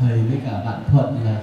thầy 0.00 0.18
với 0.18 0.40
cả 0.44 0.62
bạn 0.64 0.82
thuận 0.86 1.24
là 1.24 1.40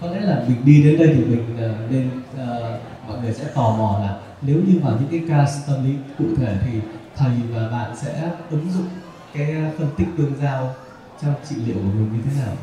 có 0.00 0.10
lẽ 0.10 0.20
là 0.20 0.42
mình 0.48 0.64
đi 0.64 0.84
đến 0.84 0.98
đây 0.98 1.14
thì 1.16 1.24
mình 1.24 1.44
uh, 1.54 1.90
nên 1.90 2.10
uh, 2.34 2.80
mọi 3.08 3.18
người 3.22 3.32
sẽ 3.32 3.44
tò 3.54 3.74
mò 3.78 3.98
là 4.02 4.16
nếu 4.42 4.56
như 4.56 4.80
vào 4.82 4.92
những 4.92 5.08
cái 5.10 5.22
ca 5.28 5.46
tâm 5.66 5.84
lý 5.84 5.94
cụ 6.18 6.24
thể 6.36 6.56
thì 6.64 6.80
thầy 7.16 7.30
và 7.54 7.68
bạn 7.68 7.96
sẽ 7.96 8.30
ứng 8.50 8.72
dụng 8.74 8.88
cái 9.34 9.54
phân 9.78 9.88
tích 9.98 10.06
tương 10.18 10.32
giao 10.42 10.74
trong 11.22 11.34
trị 11.48 11.56
liệu 11.66 11.74
của 11.74 11.80
mình 11.80 12.12
như 12.12 12.18
thế 12.24 12.42
nào 12.42 12.54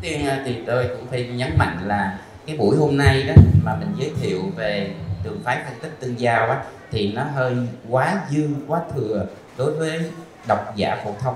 tiên 0.00 0.26
ờ, 0.26 0.36
thì 0.44 0.56
tôi 0.66 0.88
cũng 0.88 1.06
phải 1.10 1.28
nhấn 1.28 1.50
mạnh 1.58 1.78
là 1.84 2.18
cái 2.46 2.56
buổi 2.56 2.76
hôm 2.76 2.96
nay 2.96 3.22
đó 3.22 3.34
mà 3.64 3.76
mình 3.76 3.88
giới 3.98 4.12
thiệu 4.20 4.40
về 4.56 4.94
trường 5.24 5.42
phái 5.44 5.58
phân 5.64 5.80
tích 5.82 5.96
tương 6.00 6.20
giao 6.20 6.50
á 6.50 6.64
thì 6.90 7.12
nó 7.12 7.24
hơi 7.24 7.56
quá 7.90 8.20
dư 8.30 8.48
quá 8.66 8.80
thừa 8.94 9.26
đối 9.58 9.74
với 9.74 10.10
độc 10.48 10.76
giả 10.76 10.96
phổ 11.04 11.10
thông 11.20 11.34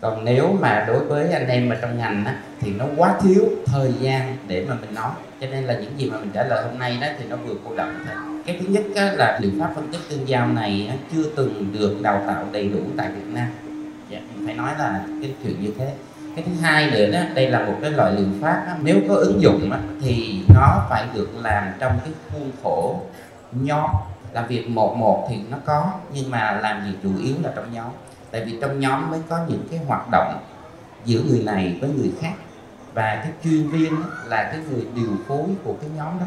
còn 0.00 0.24
nếu 0.24 0.56
mà 0.60 0.84
đối 0.88 1.04
với 1.04 1.32
anh 1.32 1.48
em 1.48 1.68
mà 1.68 1.78
trong 1.82 1.98
ngành 1.98 2.24
á, 2.24 2.36
thì 2.60 2.72
nó 2.72 2.84
quá 2.96 3.14
thiếu 3.20 3.48
thời 3.66 3.92
gian 4.00 4.36
để 4.48 4.64
mà 4.68 4.74
mình 4.80 4.94
nói. 4.94 5.10
Cho 5.40 5.46
nên 5.46 5.64
là 5.64 5.74
những 5.74 5.98
gì 5.98 6.10
mà 6.10 6.18
mình 6.18 6.30
trả 6.34 6.44
lời 6.44 6.64
hôm 6.64 6.78
nay 6.78 6.98
đó 7.00 7.06
thì 7.18 7.24
nó 7.28 7.36
vừa 7.36 7.54
cô 7.64 7.76
động 7.76 7.94
thôi. 8.06 8.14
Cái 8.46 8.58
thứ 8.60 8.66
nhất 8.68 8.82
á, 8.96 9.12
là 9.12 9.38
liệu 9.42 9.50
pháp 9.60 9.70
phân 9.74 9.92
tích 9.92 10.00
tương 10.10 10.28
giao 10.28 10.48
này 10.48 10.86
á, 10.90 10.96
chưa 11.12 11.22
từng 11.36 11.72
được 11.72 11.96
đào 12.02 12.22
tạo 12.26 12.44
đầy 12.52 12.68
đủ 12.68 12.80
tại 12.96 13.08
Việt 13.08 13.34
Nam. 13.34 13.46
Dạ, 14.10 14.18
mình 14.34 14.46
phải 14.46 14.54
nói 14.54 14.70
là 14.78 15.00
cái 15.22 15.34
chuyện 15.44 15.62
như 15.62 15.72
thế. 15.78 15.92
Cái 16.36 16.44
thứ 16.44 16.52
hai 16.62 16.90
nữa 16.90 17.10
đó 17.12 17.20
đây 17.34 17.50
là 17.50 17.66
một 17.66 17.74
cái 17.82 17.90
loại 17.90 18.12
liệu 18.12 18.26
pháp 18.40 18.64
đó, 18.66 18.72
nếu 18.82 18.96
có 19.08 19.14
ứng 19.14 19.42
dụng 19.42 19.70
đó, 19.70 19.76
thì 20.02 20.40
nó 20.54 20.86
phải 20.90 21.04
được 21.14 21.28
làm 21.42 21.64
trong 21.78 21.98
cái 22.04 22.12
khuôn 22.32 22.50
khổ 22.62 23.00
nhóm. 23.52 23.90
Làm 24.32 24.46
việc 24.46 24.68
một 24.68 24.96
một 24.96 25.26
thì 25.30 25.36
nó 25.50 25.56
có 25.64 25.92
nhưng 26.14 26.30
mà 26.30 26.58
làm 26.62 26.84
việc 26.84 26.98
chủ 27.02 27.10
yếu 27.24 27.34
là 27.42 27.50
trong 27.56 27.64
nhóm 27.72 27.90
tại 28.36 28.44
vì 28.44 28.58
trong 28.60 28.80
nhóm 28.80 29.10
mới 29.10 29.20
có 29.28 29.40
những 29.48 29.66
cái 29.70 29.80
hoạt 29.86 30.08
động 30.12 30.40
giữa 31.04 31.20
người 31.28 31.42
này 31.42 31.78
với 31.80 31.90
người 31.90 32.12
khác. 32.20 32.32
Và 32.94 33.20
cái 33.22 33.32
chuyên 33.44 33.68
viên 33.68 33.92
là 34.24 34.42
cái 34.42 34.60
người 34.70 34.86
điều 34.94 35.10
phối 35.28 35.46
của 35.64 35.74
cái 35.80 35.90
nhóm 35.96 36.18
đó. 36.20 36.26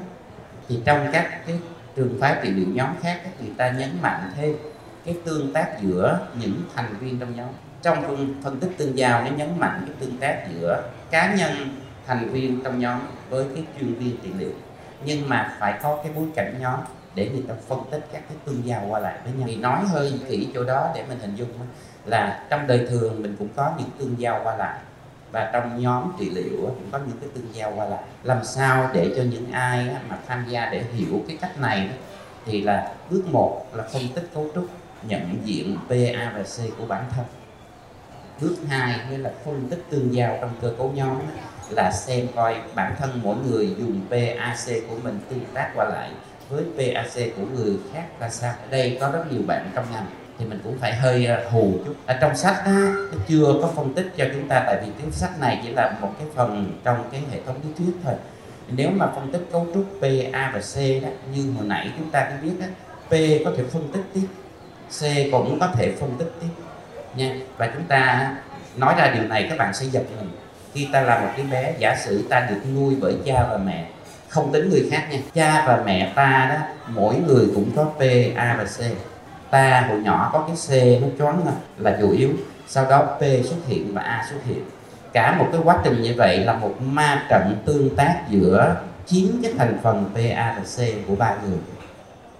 Thì 0.67 0.79
trong 0.85 1.07
các 1.13 1.47
cái 1.47 1.59
trường 1.95 2.17
phái 2.21 2.35
trị 2.43 2.49
liệu 2.49 2.67
nhóm 2.67 2.89
khác 3.01 3.21
người 3.41 3.51
ta 3.57 3.71
nhấn 3.71 3.89
mạnh 4.01 4.31
thêm 4.35 4.55
cái 5.05 5.17
tương 5.25 5.53
tác 5.53 5.81
giữa 5.81 6.19
những 6.39 6.61
thành 6.75 6.95
viên 6.99 7.19
trong 7.19 7.35
nhóm. 7.35 7.49
Trong 7.81 8.33
phân 8.43 8.59
tích 8.59 8.71
tương 8.77 8.97
giao, 8.97 9.23
nó 9.23 9.31
nhấn 9.37 9.59
mạnh 9.59 9.81
cái 9.85 9.95
tương 9.99 10.17
tác 10.17 10.47
giữa 10.53 10.83
cá 11.11 11.35
nhân, 11.35 11.51
thành 12.07 12.29
viên 12.29 12.63
trong 12.63 12.79
nhóm 12.79 12.99
với 13.29 13.45
cái 13.55 13.63
chuyên 13.79 13.93
viên 13.93 14.17
trị 14.23 14.29
liệu. 14.37 14.53
Nhưng 15.05 15.29
mà 15.29 15.55
phải 15.59 15.79
có 15.83 15.99
cái 16.03 16.11
bối 16.15 16.25
cảnh 16.35 16.55
nhóm 16.59 16.79
để 17.19 17.29
người 17.29 17.43
ta 17.47 17.53
phân 17.67 17.79
tích 17.91 18.07
các 18.13 18.21
cái 18.29 18.37
tương 18.45 18.65
giao 18.65 18.85
qua 18.89 18.99
lại 18.99 19.19
với 19.23 19.33
nhau. 19.33 19.47
Thì 19.47 19.55
nói 19.55 19.79
hơi 19.85 20.13
kỹ 20.29 20.47
chỗ 20.53 20.63
đó 20.63 20.91
để 20.95 21.03
mình 21.09 21.19
hình 21.19 21.35
dung 21.35 21.49
là 22.05 22.45
trong 22.49 22.67
đời 22.67 22.87
thường 22.89 23.21
mình 23.21 23.35
cũng 23.39 23.49
có 23.55 23.71
những 23.77 23.89
tương 23.99 24.15
giao 24.19 24.41
qua 24.43 24.57
lại. 24.57 24.79
Và 25.31 25.49
trong 25.53 25.81
nhóm 25.81 26.11
trị 26.19 26.29
liệu 26.29 26.57
cũng 26.61 26.89
có 26.91 26.97
những 26.97 27.17
cái 27.21 27.29
tương 27.35 27.55
giao 27.55 27.73
qua 27.75 27.85
lại. 27.85 28.03
Làm 28.23 28.43
sao 28.43 28.89
để 28.93 29.13
cho 29.15 29.23
những 29.23 29.51
ai 29.51 29.87
mà 30.09 30.17
tham 30.27 30.45
gia 30.49 30.69
để 30.69 30.83
hiểu 30.93 31.21
cái 31.27 31.37
cách 31.41 31.59
này 31.59 31.89
thì 32.45 32.61
là 32.61 32.91
bước 33.09 33.23
một 33.31 33.65
là 33.73 33.83
phân 33.83 34.01
tích 34.15 34.29
cấu 34.33 34.47
trúc, 34.55 34.65
nhận 35.07 35.37
diện 35.43 35.77
PA 35.89 36.31
và 36.35 36.43
C 36.43 36.77
của 36.77 36.85
bản 36.85 37.05
thân. 37.15 37.25
Bước 38.41 38.55
hai 38.69 38.99
nghĩa 39.09 39.17
là 39.17 39.31
phân 39.45 39.67
tích 39.69 39.83
tương 39.89 40.13
giao 40.13 40.37
trong 40.41 40.51
cơ 40.61 40.73
cấu 40.77 40.91
nhóm 40.95 41.17
là 41.69 41.91
xem 41.91 42.27
coi 42.35 42.55
bản 42.75 42.95
thân 42.99 43.19
mỗi 43.23 43.35
người 43.47 43.75
dùng 43.79 44.01
PAC 44.09 44.89
của 44.89 44.95
mình 45.03 45.19
tương 45.29 45.45
tác 45.53 45.71
qua 45.75 45.85
lại 45.85 46.11
với 46.49 46.63
PAC 46.77 47.35
của 47.35 47.43
người 47.55 47.77
khác 47.93 48.05
là 48.19 48.29
sao? 48.29 48.53
Ở 48.61 48.67
đây 48.69 48.97
có 49.01 49.09
rất 49.11 49.31
nhiều 49.31 49.41
bạn 49.47 49.71
trong 49.75 49.85
ngành 49.91 50.05
thì 50.39 50.45
mình 50.45 50.59
cũng 50.63 50.77
phải 50.77 50.95
hơi 50.95 51.25
à, 51.25 51.43
hù 51.51 51.73
chút. 51.85 51.95
Ở 52.05 52.17
trong 52.21 52.35
sách 52.35 52.61
á, 52.65 52.93
nó 53.11 53.17
chưa 53.27 53.59
có 53.61 53.71
phân 53.75 53.93
tích 53.93 54.11
cho 54.17 54.25
chúng 54.33 54.47
ta 54.47 54.63
tại 54.65 54.77
vì 54.85 54.91
cái 55.01 55.11
sách 55.11 55.39
này 55.39 55.59
chỉ 55.63 55.69
là 55.69 55.97
một 56.01 56.11
cái 56.19 56.27
phần 56.35 56.79
trong 56.83 57.09
cái 57.11 57.21
hệ 57.31 57.39
thống 57.45 57.55
lý 57.63 57.69
thuyết 57.77 57.93
thôi. 58.03 58.13
Nếu 58.67 58.89
mà 58.89 59.07
phân 59.15 59.31
tích 59.31 59.41
cấu 59.51 59.67
trúc 59.73 59.85
P, 59.99 60.03
A 60.33 60.51
và 60.53 60.59
C 60.59 61.03
đó 61.03 61.09
như 61.35 61.51
hồi 61.57 61.67
nãy 61.67 61.91
chúng 61.97 62.09
ta 62.09 62.19
đã 62.19 62.37
biết 62.43 62.51
đó, 62.59 62.65
P 63.07 63.11
có 63.45 63.51
thể 63.57 63.63
phân 63.63 63.91
tích 63.93 64.03
tiếp 64.13 64.27
C 64.99 65.31
cũng 65.31 65.59
có 65.59 65.67
thể 65.67 65.91
phân 65.99 66.15
tích 66.19 66.33
tiếp 66.41 66.47
nha. 67.15 67.35
Và 67.57 67.71
chúng 67.73 67.83
ta 67.83 68.31
nói 68.77 68.93
ra 68.97 69.11
điều 69.15 69.23
này 69.23 69.47
các 69.49 69.57
bạn 69.57 69.73
sẽ 69.73 69.85
giật 69.85 70.03
mình. 70.19 70.29
Khi 70.73 70.87
ta 70.93 71.01
là 71.01 71.19
một 71.19 71.29
cái 71.37 71.45
bé 71.51 71.73
giả 71.79 71.95
sử 71.95 72.27
ta 72.29 72.47
được 72.49 72.59
nuôi 72.75 72.95
bởi 73.01 73.15
cha 73.25 73.47
và 73.49 73.57
mẹ 73.57 73.89
không 74.29 74.51
tính 74.51 74.69
người 74.69 74.87
khác 74.91 75.07
nha. 75.11 75.19
Cha 75.33 75.63
và 75.67 75.83
mẹ 75.85 76.11
ta 76.15 76.47
đó 76.49 76.65
mỗi 76.87 77.15
người 77.15 77.45
cũng 77.55 77.71
có 77.75 77.83
P, 77.83 78.01
A 78.35 78.55
và 78.57 78.63
C. 78.63 78.79
Ta 79.49 79.85
hồi 79.89 79.99
nhỏ 79.99 80.29
có 80.33 80.47
cái 80.47 80.55
C 80.67 81.01
nó 81.01 81.07
choáng 81.19 81.45
à, 81.47 81.53
là 81.77 81.97
chủ 82.01 82.11
yếu. 82.11 82.29
Sau 82.67 82.89
đó 82.89 83.17
P 83.19 83.21
xuất 83.21 83.57
hiện 83.67 83.93
và 83.93 84.01
A 84.01 84.25
xuất 84.29 84.37
hiện. 84.45 84.63
Cả 85.13 85.35
một 85.39 85.47
cái 85.51 85.61
quá 85.63 85.77
trình 85.83 86.01
như 86.01 86.13
vậy 86.17 86.37
là 86.37 86.53
một 86.53 86.75
ma 86.81 87.25
trận 87.29 87.57
tương 87.65 87.95
tác 87.95 88.15
giữa 88.29 88.75
chín 89.05 89.39
cái 89.43 89.53
thành 89.57 89.77
phần 89.83 90.05
P 90.13 90.17
A 90.35 90.55
và 90.57 90.63
C 90.63 91.07
của 91.07 91.15
ba 91.15 91.35
người. 91.43 91.57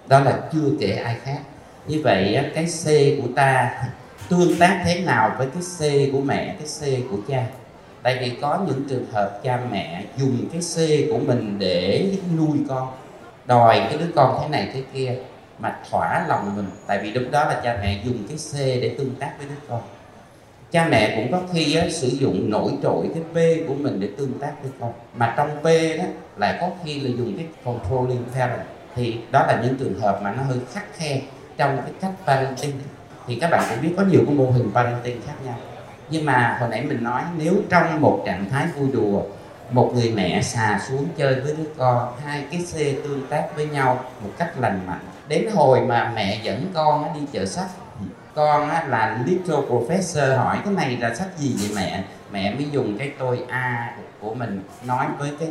Đó 0.08 0.20
là 0.20 0.40
chưa 0.54 0.70
kể 0.80 0.92
ai 0.92 1.16
khác. 1.24 1.38
Như 1.88 2.02
vậy 2.04 2.52
cái 2.56 2.66
C 2.66 2.86
của 3.22 3.28
ta 3.36 3.72
tương 4.30 4.60
tác 4.60 4.82
thế 4.86 5.02
nào 5.02 5.32
với 5.38 5.48
cái 5.54 5.64
C 5.64 6.12
của 6.14 6.22
mẹ 6.22 6.56
cái 6.60 6.68
C 6.68 7.12
của 7.12 7.18
cha? 7.28 7.44
Tại 8.04 8.18
vì 8.22 8.38
có 8.42 8.60
những 8.68 8.84
trường 8.90 9.06
hợp 9.12 9.40
cha 9.44 9.60
mẹ 9.72 10.04
dùng 10.18 10.46
cái 10.52 10.62
C 10.62 10.76
của 11.12 11.18
mình 11.18 11.60
để 11.60 12.12
nuôi 12.38 12.58
con 12.70 12.88
đòi 13.46 13.80
cái 13.80 13.98
đứa 13.98 14.12
con 14.16 14.40
thế 14.42 14.48
này 14.50 14.70
thế 14.74 14.84
kia 14.94 15.16
mà 15.60 15.80
thỏa 15.90 16.28
lòng 16.28 16.56
mình. 16.56 16.66
Tại 16.88 17.00
vì 17.00 17.12
lúc 17.12 17.24
đó 17.32 17.46
là 17.46 17.62
cha 17.64 17.78
mẹ 17.82 18.00
dùng 18.06 18.18
cái 18.28 18.38
C 18.38 18.56
để 18.82 18.96
tương 18.98 19.16
tác 19.16 19.32
với 19.38 19.48
đứa 19.48 19.56
con. 19.70 19.82
Cha 20.72 20.88
mẹ 20.92 21.16
cũng 21.16 21.32
có 21.32 21.42
khi 21.54 21.76
á, 21.76 21.86
sử 21.92 22.08
dụng 22.08 22.50
nổi 22.50 22.72
trội 22.84 23.10
cái 23.14 23.24
P 23.34 23.68
của 23.68 23.74
mình 23.74 24.00
để 24.00 24.10
tương 24.18 24.40
tác 24.40 24.52
với 24.62 24.72
con. 24.80 24.94
Mà 25.16 25.34
trong 25.38 25.50
P 25.62 25.66
đó 25.98 26.04
lại 26.38 26.58
có 26.62 26.70
khi 26.84 27.00
là 27.00 27.10
dùng 27.18 27.38
cái 27.38 27.46
controlling 27.66 28.24
parent 28.34 28.62
thì 28.96 29.18
đó 29.32 29.46
là 29.48 29.62
những 29.64 29.76
trường 29.80 30.00
hợp 30.00 30.20
mà 30.24 30.32
nó 30.32 30.44
hơi 30.44 30.58
khắc 30.74 30.86
khe 30.98 31.22
trong 31.58 31.78
cái 31.78 31.92
cách 32.02 32.12
parenting. 32.26 32.72
Thì 33.28 33.38
các 33.42 33.52
bạn 33.52 33.64
cũng 33.70 33.82
biết 33.82 33.94
có 33.98 34.04
nhiều 34.04 34.22
cái 34.26 34.36
mô 34.36 34.52
hình 34.52 34.72
parenting 34.74 35.22
khác 35.28 35.34
nhau 35.46 35.56
nhưng 36.10 36.26
mà 36.26 36.58
hồi 36.60 36.70
nãy 36.70 36.84
mình 36.84 37.04
nói, 37.04 37.22
nếu 37.38 37.54
trong 37.70 38.02
một 38.02 38.24
trạng 38.26 38.50
thái 38.50 38.68
vui 38.68 38.90
đùa, 38.94 39.22
một 39.72 39.92
người 39.96 40.12
mẹ 40.16 40.42
xà 40.42 40.80
xuống 40.88 41.08
chơi 41.18 41.42
với 41.42 41.56
đứa 41.58 41.70
con, 41.78 42.14
hai 42.26 42.46
cái 42.52 42.62
xe 42.62 42.94
tương 43.04 43.28
tác 43.30 43.48
với 43.56 43.66
nhau 43.66 44.04
một 44.24 44.30
cách 44.38 44.52
lành 44.60 44.80
mạnh, 44.88 45.06
đến 45.28 45.48
hồi 45.54 45.82
mà 45.82 46.12
mẹ 46.16 46.40
dẫn 46.44 46.72
con 46.74 47.14
đi 47.14 47.20
chợ 47.32 47.46
sách 47.46 47.68
con 48.36 48.70
là 48.70 49.20
little 49.26 49.56
professor 49.56 50.38
hỏi, 50.38 50.58
cái 50.66 50.74
này 50.74 50.98
là 50.98 51.16
sách 51.16 51.28
gì 51.38 51.56
vậy 51.60 51.70
mẹ? 51.76 52.04
Mẹ 52.32 52.56
mới 52.56 52.68
dùng 52.72 52.98
cái 52.98 53.12
tôi 53.20 53.40
a 53.50 53.94
của 54.20 54.34
mình 54.34 54.64
nói 54.86 55.06
với 55.18 55.32
cái 55.40 55.50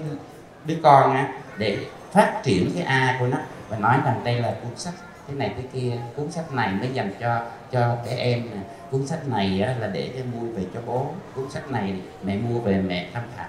đứa 0.65 0.77
con 0.83 1.15
á 1.15 1.29
để 1.59 1.79
phát 2.13 2.41
triển 2.43 2.71
cái 2.75 2.83
a 2.83 3.17
của 3.21 3.27
nó 3.27 3.39
và 3.69 3.79
nói 3.79 3.97
rằng 4.05 4.21
đây 4.25 4.35
là 4.35 4.55
cuốn 4.63 4.73
sách 4.77 4.95
thế 5.29 5.35
này 5.35 5.53
thế 5.57 5.63
kia 5.73 5.93
cuốn 6.17 6.31
sách 6.31 6.53
này 6.53 6.73
mới 6.81 6.89
dành 6.95 7.11
cho 7.21 7.41
cho 7.73 7.97
trẻ 8.07 8.17
em 8.17 8.51
nè. 8.51 8.61
Cuốn 8.91 9.07
sách 9.07 9.29
này 9.29 9.63
á, 9.63 9.75
là 9.81 9.87
để 9.87 10.11
cho 10.19 10.25
mua 10.33 10.47
về 10.47 10.63
cho 10.75 10.81
bố. 10.87 11.07
Cuốn 11.35 11.51
sách 11.51 11.71
này 11.71 11.95
mẹ 12.23 12.37
mua 12.37 12.59
về 12.59 12.81
mẹ 12.81 13.09
tham 13.15 13.23
khảo. 13.37 13.47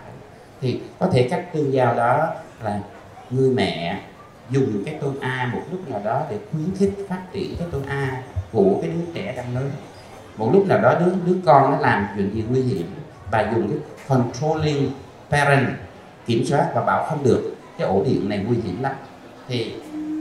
Thì 0.61 0.81
có 0.99 1.09
thể 1.13 1.27
cách 1.31 1.45
tương 1.53 1.73
giao 1.73 1.95
đó 1.95 2.33
là 2.63 2.79
người 3.29 3.49
mẹ 3.49 4.01
dùng 4.49 4.83
cái 4.85 4.95
tôn 5.01 5.19
A 5.19 5.49
một 5.53 5.61
lúc 5.71 5.89
nào 5.89 6.01
đó 6.03 6.25
để 6.29 6.37
khuyến 6.51 6.75
khích 6.75 7.05
phát 7.09 7.21
triển 7.31 7.55
cái 7.59 7.67
tôn 7.71 7.83
A 7.87 8.23
của 8.51 8.79
cái 8.81 8.91
đứa 8.91 9.13
trẻ 9.13 9.33
đang 9.37 9.55
lớn. 9.55 9.71
Một 10.37 10.49
lúc 10.53 10.67
nào 10.67 10.79
đó 10.81 10.93
đứa 10.99 11.11
đứa 11.25 11.37
con 11.45 11.71
nó 11.71 11.77
làm 11.77 12.07
chuyện 12.15 12.35
gì 12.35 12.43
nguy 12.49 12.61
hiểm 12.61 12.95
và 13.31 13.51
dùng 13.55 13.69
cái 13.69 13.77
controlling 14.07 14.91
parent 15.29 15.67
kiểm 16.25 16.45
soát 16.45 16.67
và 16.75 16.81
bảo 16.81 17.05
không 17.09 17.23
được. 17.23 17.55
Cái 17.77 17.87
ổ 17.87 18.03
điện 18.05 18.29
này 18.29 18.37
nguy 18.37 18.57
hiểm 18.57 18.83
lắm. 18.83 18.93
Thì 19.47 19.75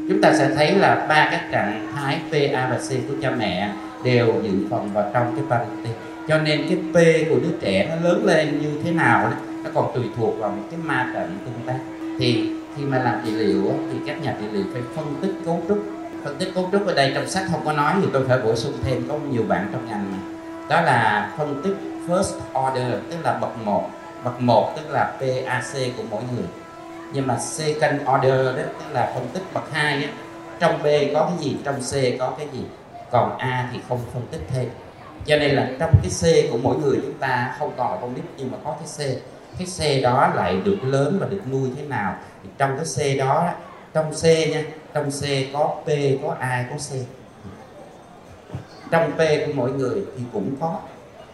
chúng 0.08 0.22
ta 0.22 0.32
sẽ 0.38 0.50
thấy 0.54 0.74
là 0.74 1.06
ba 1.08 1.28
cái 1.30 1.40
trạng 1.52 1.86
thái 1.96 2.18
P, 2.30 2.54
A 2.54 2.68
và 2.70 2.76
C 2.76 2.90
của 3.08 3.14
cha 3.22 3.30
mẹ 3.30 3.72
đều 4.04 4.34
dự 4.42 4.50
phần 4.70 4.92
vào 4.92 5.10
trong 5.14 5.32
cái 5.36 5.44
parenting 5.50 5.94
cho 6.28 6.38
nên 6.38 6.68
cái 6.68 6.78
P 6.92 6.96
của 7.30 7.36
đứa 7.42 7.56
trẻ 7.60 7.86
nó 7.90 8.08
lớn 8.08 8.24
lên 8.24 8.62
như 8.62 8.80
thế 8.84 8.90
nào 8.90 9.24
đó, 9.24 9.36
nó 9.64 9.70
còn 9.74 9.90
tùy 9.94 10.04
thuộc 10.16 10.38
vào 10.38 10.50
một 10.50 10.62
cái 10.70 10.80
ma 10.82 11.10
trận 11.14 11.38
tương 11.44 11.66
tác. 11.66 11.78
Thì 12.18 12.50
khi 12.76 12.84
mà 12.84 12.98
làm 12.98 13.20
trị 13.24 13.30
liệu 13.30 13.72
thì 13.92 13.98
các 14.06 14.22
nhà 14.22 14.34
trị 14.40 14.46
liệu 14.52 14.64
phải 14.72 14.82
phân 14.96 15.14
tích 15.22 15.32
cấu 15.44 15.62
trúc. 15.68 15.84
Phân 16.24 16.36
tích 16.38 16.48
cấu 16.54 16.68
trúc 16.72 16.86
ở 16.86 16.94
đây 16.94 17.12
trong 17.14 17.28
sách 17.28 17.44
không 17.50 17.60
có 17.64 17.72
nói 17.72 17.94
thì 18.02 18.08
tôi 18.12 18.28
phải 18.28 18.38
bổ 18.38 18.56
sung 18.56 18.72
thêm 18.82 19.08
có 19.08 19.18
nhiều 19.30 19.42
bạn 19.48 19.66
trong 19.72 19.86
ngành 19.88 20.10
này. 20.10 20.20
đó 20.68 20.80
là 20.80 21.30
phân 21.38 21.62
tích 21.64 21.76
first 22.08 22.38
order 22.68 22.92
tức 23.10 23.16
là 23.24 23.38
bậc 23.40 23.58
một. 23.64 23.90
Bậc 24.24 24.40
một 24.40 24.72
tức 24.76 24.92
là 24.92 25.12
PAC 25.20 25.96
của 25.96 26.02
mỗi 26.10 26.22
người 26.34 26.46
nhưng 27.12 27.26
mà 27.26 27.38
second 27.38 28.00
order 28.00 28.56
đó, 28.56 28.62
tức 28.78 28.92
là 28.92 29.12
phân 29.14 29.28
tích 29.34 29.42
bậc 29.54 29.72
hai 29.72 30.04
á, 30.04 30.10
trong 30.60 30.82
B 30.82 30.86
có 31.14 31.30
cái 31.30 31.44
gì, 31.44 31.56
trong 31.64 31.80
C 31.80 32.18
có 32.18 32.34
cái 32.38 32.48
gì, 32.52 32.64
còn 33.10 33.38
A 33.38 33.70
thì 33.72 33.78
không 33.88 34.00
phân 34.12 34.22
tích 34.30 34.40
thêm. 34.48 34.70
Cho 35.26 35.36
nên 35.36 35.54
là 35.54 35.70
trong 35.78 35.94
cái 36.02 36.10
C 36.10 36.52
của 36.52 36.58
mỗi 36.62 36.76
người 36.76 36.98
chúng 37.02 37.14
ta 37.14 37.54
không 37.58 37.72
còn 37.76 37.92
là 37.92 37.98
con 38.00 38.14
nít, 38.14 38.24
nhưng 38.36 38.50
mà 38.50 38.58
có 38.64 38.76
cái 38.80 38.88
C. 38.96 39.20
Cái 39.58 39.98
C 39.98 40.02
đó 40.02 40.32
lại 40.34 40.56
được 40.64 40.78
lớn 40.82 41.18
và 41.20 41.26
được 41.26 41.40
nuôi 41.50 41.70
thế 41.76 41.82
nào? 41.82 42.16
Thì 42.42 42.48
trong 42.58 42.76
cái 42.76 43.14
C 43.14 43.18
đó, 43.18 43.50
trong 43.92 44.12
C 44.12 44.24
nha, 44.24 44.64
trong 44.94 45.10
C 45.10 45.24
có 45.52 45.76
P, 45.84 45.88
có 46.22 46.36
A, 46.40 46.66
có 46.70 46.76
C. 46.76 46.90
Trong 48.90 49.12
P 49.12 49.18
của 49.18 49.52
mỗi 49.54 49.72
người 49.72 50.04
thì 50.16 50.22
cũng 50.32 50.54
có 50.60 50.78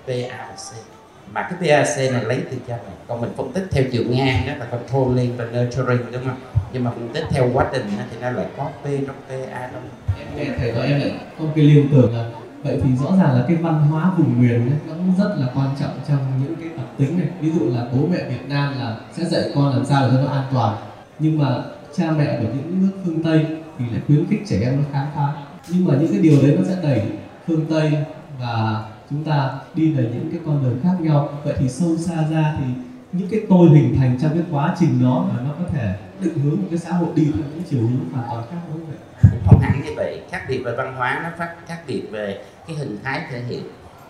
P, 0.06 0.08
A 0.08 0.46
và 0.48 0.54
C 0.56 0.93
mà 1.32 1.42
cái 1.42 1.84
PAC 1.84 2.12
này 2.12 2.24
lấy 2.24 2.42
từ 2.50 2.56
cha 2.68 2.76
mẹ. 2.86 2.94
Còn 3.08 3.20
mình 3.20 3.30
phân 3.36 3.52
tích 3.52 3.68
theo 3.70 3.84
chiều 3.92 4.02
ngang 4.08 4.46
đó 4.46 4.52
là 4.58 4.66
controlling 4.66 5.36
và 5.36 5.44
nurturing 5.44 6.12
đúng 6.12 6.24
không? 6.24 6.36
Nhưng 6.72 6.84
mà 6.84 6.90
phân 6.90 7.08
tích 7.14 7.24
theo 7.30 7.50
quá 7.52 7.66
trình 7.72 7.86
đó, 7.98 8.04
thì 8.10 8.16
nó 8.20 8.30
lại 8.30 8.46
có 8.56 8.64
P 8.82 8.84
trong 8.84 9.16
PA 9.28 9.68
trong 9.72 9.82
em 10.18 10.26
nghe 10.36 10.54
thầy 10.58 10.72
nói 10.72 10.86
em 10.86 11.00
lại 11.00 11.12
có 11.38 11.44
cái 11.54 11.64
liên 11.64 11.88
tưởng 11.92 12.16
là 12.16 12.30
vậy 12.62 12.80
thì 12.82 12.90
rõ 12.96 13.10
ràng 13.10 13.36
là 13.38 13.44
cái 13.48 13.56
văn 13.56 13.74
hóa 13.74 14.12
vùng 14.18 14.42
miền 14.42 14.70
ấy, 14.70 14.78
nó 14.88 14.94
cũng 14.94 15.14
rất 15.18 15.36
là 15.38 15.46
quan 15.54 15.68
trọng 15.80 15.90
trong 16.08 16.18
những 16.42 16.54
cái 16.60 16.68
tập 16.76 16.86
tính 16.98 17.18
này. 17.18 17.28
Ví 17.40 17.50
dụ 17.50 17.68
là 17.74 17.86
bố 17.92 18.06
mẹ 18.10 18.18
Việt 18.28 18.48
Nam 18.48 18.74
là 18.78 18.96
sẽ 19.16 19.24
dạy 19.24 19.42
con 19.54 19.76
làm 19.76 19.84
sao 19.84 20.08
để 20.08 20.16
cho 20.16 20.22
nó 20.22 20.32
an 20.32 20.44
toàn 20.54 20.76
nhưng 21.18 21.38
mà 21.38 21.62
cha 21.96 22.10
mẹ 22.10 22.38
của 22.38 22.48
những 22.54 22.82
nước 22.82 22.98
phương 23.04 23.22
Tây 23.22 23.46
thì 23.78 23.84
lại 23.90 24.00
khuyến 24.06 24.26
khích 24.30 24.42
trẻ 24.46 24.60
em 24.62 24.76
nó 24.76 24.82
khám 24.92 25.06
phá. 25.16 25.28
Nhưng 25.68 25.84
mà 25.84 25.94
những 26.00 26.12
cái 26.12 26.22
điều 26.22 26.42
đấy 26.42 26.56
nó 26.58 26.64
sẽ 26.68 26.76
đẩy 26.82 27.02
phương 27.46 27.66
Tây 27.70 27.92
và 28.40 28.84
chúng 29.10 29.24
ta 29.24 29.50
đi 29.74 29.92
về 29.92 30.10
những 30.14 30.30
cái 30.30 30.40
con 30.46 30.64
đường 30.64 30.80
khác 30.82 30.96
nhau. 31.00 31.28
Vậy 31.44 31.54
thì 31.58 31.68
sâu 31.68 31.96
xa 31.96 32.14
ra 32.30 32.54
thì 32.58 32.64
những 33.12 33.28
cái 33.30 33.40
tôi 33.48 33.68
hình 33.68 33.96
thành 33.98 34.18
trong 34.22 34.30
cái 34.34 34.42
quá 34.50 34.76
trình 34.80 35.02
đó 35.02 35.26
là 35.28 35.42
nó 35.42 35.50
có 35.58 35.64
thể 35.72 35.94
định 36.20 36.38
hướng 36.38 36.56
một 36.56 36.66
cái 36.70 36.78
xã 36.78 36.90
hội 36.90 37.08
đi 37.14 37.24
theo 37.24 37.44
những 37.54 37.62
chiều 37.70 37.80
hướng 37.80 38.12
hoàn 38.12 38.28
toàn 38.30 38.44
khác 38.50 38.56
đúng 38.72 38.80
không 38.80 38.90
ạ? 38.90 39.04
cũng 39.30 39.40
không 39.46 39.60
hẳn 39.60 39.82
như 39.84 39.90
vậy. 39.96 40.22
Khác 40.30 40.42
biệt 40.48 40.62
về 40.64 40.74
văn 40.76 40.94
hóa 40.96 41.20
nó 41.22 41.28
phát 41.38 41.54
khác 41.66 41.78
biệt 41.86 42.02
về 42.10 42.44
cái 42.66 42.76
hình 42.76 42.98
thái 43.04 43.22
thể 43.30 43.42
hiện. 43.48 43.62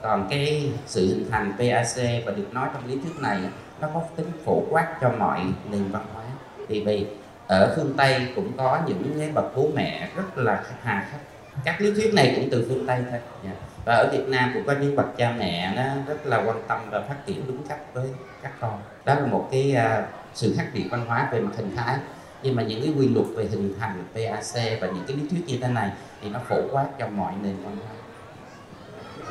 Còn 0.03 0.27
cái 0.31 0.73
sự 0.87 1.07
hình 1.07 1.31
thành 1.31 1.53
PAC 1.59 2.25
và 2.27 2.33
được 2.33 2.49
nói 2.53 2.69
trong 2.73 2.87
lý 2.87 2.95
thuyết 2.95 3.23
này, 3.23 3.41
nó 3.81 3.89
có 3.95 4.03
tính 4.17 4.31
phổ 4.45 4.63
quát 4.71 4.97
cho 5.01 5.13
mọi 5.19 5.41
nền 5.71 5.91
văn 5.91 6.03
hóa. 6.15 6.25
Thì 6.69 6.85
vì 6.85 7.07
ở 7.47 7.73
phương 7.77 7.95
Tây 7.97 8.27
cũng 8.37 8.53
có 8.57 8.81
những 8.87 9.15
cái 9.19 9.31
bậc 9.35 9.57
bố 9.57 9.71
mẹ 9.75 10.09
rất 10.17 10.39
là 10.39 10.65
hà 10.83 11.09
khắc. 11.11 11.21
Các 11.65 11.81
lý 11.81 11.95
thuyết 11.95 12.15
này 12.15 12.33
cũng 12.37 12.49
từ 12.51 12.67
phương 12.69 12.87
Tây 12.87 13.01
thôi. 13.11 13.21
Yeah 13.45 13.57
và 13.85 13.95
ở 13.95 14.09
Việt 14.13 14.29
Nam 14.29 14.51
cũng 14.55 14.65
có 14.67 14.73
những 14.81 14.97
bậc 14.97 15.17
cha 15.17 15.35
mẹ 15.39 15.73
nó 15.77 15.83
rất 16.07 16.27
là 16.27 16.43
quan 16.47 16.63
tâm 16.69 16.81
và 16.91 17.01
phát 17.01 17.27
triển 17.27 17.47
đúng 17.49 17.67
cách 17.69 17.81
với 17.95 18.09
các 18.43 18.53
con. 18.61 18.81
Đó 19.05 19.15
là 19.15 19.27
một 19.27 19.49
cái 19.53 19.77
uh, 19.77 20.05
sự 20.35 20.55
khác 20.57 20.67
biệt 20.75 20.89
văn 20.91 21.07
hóa 21.07 21.29
về 21.33 21.41
mặt 21.41 21.53
hình 21.57 21.77
thái. 21.77 21.97
Nhưng 22.43 22.57
mà 22.57 22.63
những 22.63 22.83
cái 22.83 22.95
quy 22.99 23.09
luật 23.09 23.27
về 23.37 23.45
hình 23.45 23.75
thành 23.81 24.05
PAC 24.15 24.81
và 24.81 24.87
những 24.87 25.05
cái 25.09 25.17
lý 25.17 25.29
thuyết 25.29 25.45
như 25.47 25.59
thế 25.63 25.69
này 25.69 25.91
thì 26.23 26.31
nó 26.31 26.39
phổ 26.49 26.57
quát 26.73 26.87
cho 26.99 27.09
mọi 27.09 27.33
nền 27.43 27.57
văn 27.65 27.77
hóa. 27.77 27.91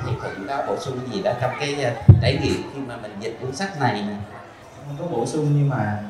Thì 0.05 0.11
cũng 0.21 0.47
có 0.47 0.63
bổ 0.67 0.77
sung 0.79 0.99
gì 1.11 1.21
đó 1.23 1.31
trong 1.41 1.51
cái 1.59 1.75
uh, 1.91 2.21
trải 2.21 2.39
nghiệm 2.44 2.61
khi 2.73 2.79
mà 2.88 2.97
mình 2.97 3.11
dịch 3.19 3.38
cuốn 3.41 3.56
sách 3.56 3.79
này 3.79 4.01
nè. 4.01 4.15
Không 4.88 4.97
có 4.99 5.17
bổ 5.17 5.25
sung 5.25 5.45
nhưng 5.57 5.69
mà 5.69 6.03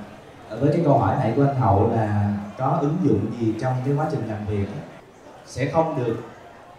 với 0.50 0.70
cái 0.74 0.82
câu 0.86 0.98
hỏi 0.98 1.16
này 1.20 1.34
của 1.36 1.46
anh 1.48 1.56
Hậu 1.56 1.92
là 1.96 2.34
có 2.58 2.78
ứng 2.82 2.98
dụng 3.04 3.32
gì 3.40 3.54
trong 3.62 3.74
cái 3.86 3.96
quá 3.96 4.06
trình 4.12 4.28
làm 4.28 4.46
việc 4.46 4.66
sẽ 5.46 5.66
không 5.66 6.04
được 6.04 6.18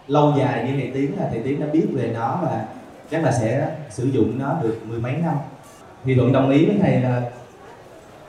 lâu 0.07 0.33
dài 0.39 0.65
như 0.65 0.73
thầy 0.81 0.91
Tiến 0.95 1.19
là 1.19 1.27
thầy 1.31 1.41
Tiến 1.43 1.61
đã 1.61 1.67
biết 1.73 1.87
về 1.93 2.11
nó 2.15 2.39
và 2.43 2.65
chắc 3.11 3.25
là 3.25 3.33
sẽ 3.33 3.77
sử 3.91 4.05
dụng 4.05 4.39
nó 4.39 4.57
được 4.63 4.79
mười 4.89 4.99
mấy 5.01 5.13
năm. 5.13 5.35
Thì 6.05 6.15
thuận 6.15 6.33
đồng 6.33 6.51
ý 6.51 6.67
với 6.67 6.77
thầy 6.83 7.01
là 7.01 7.23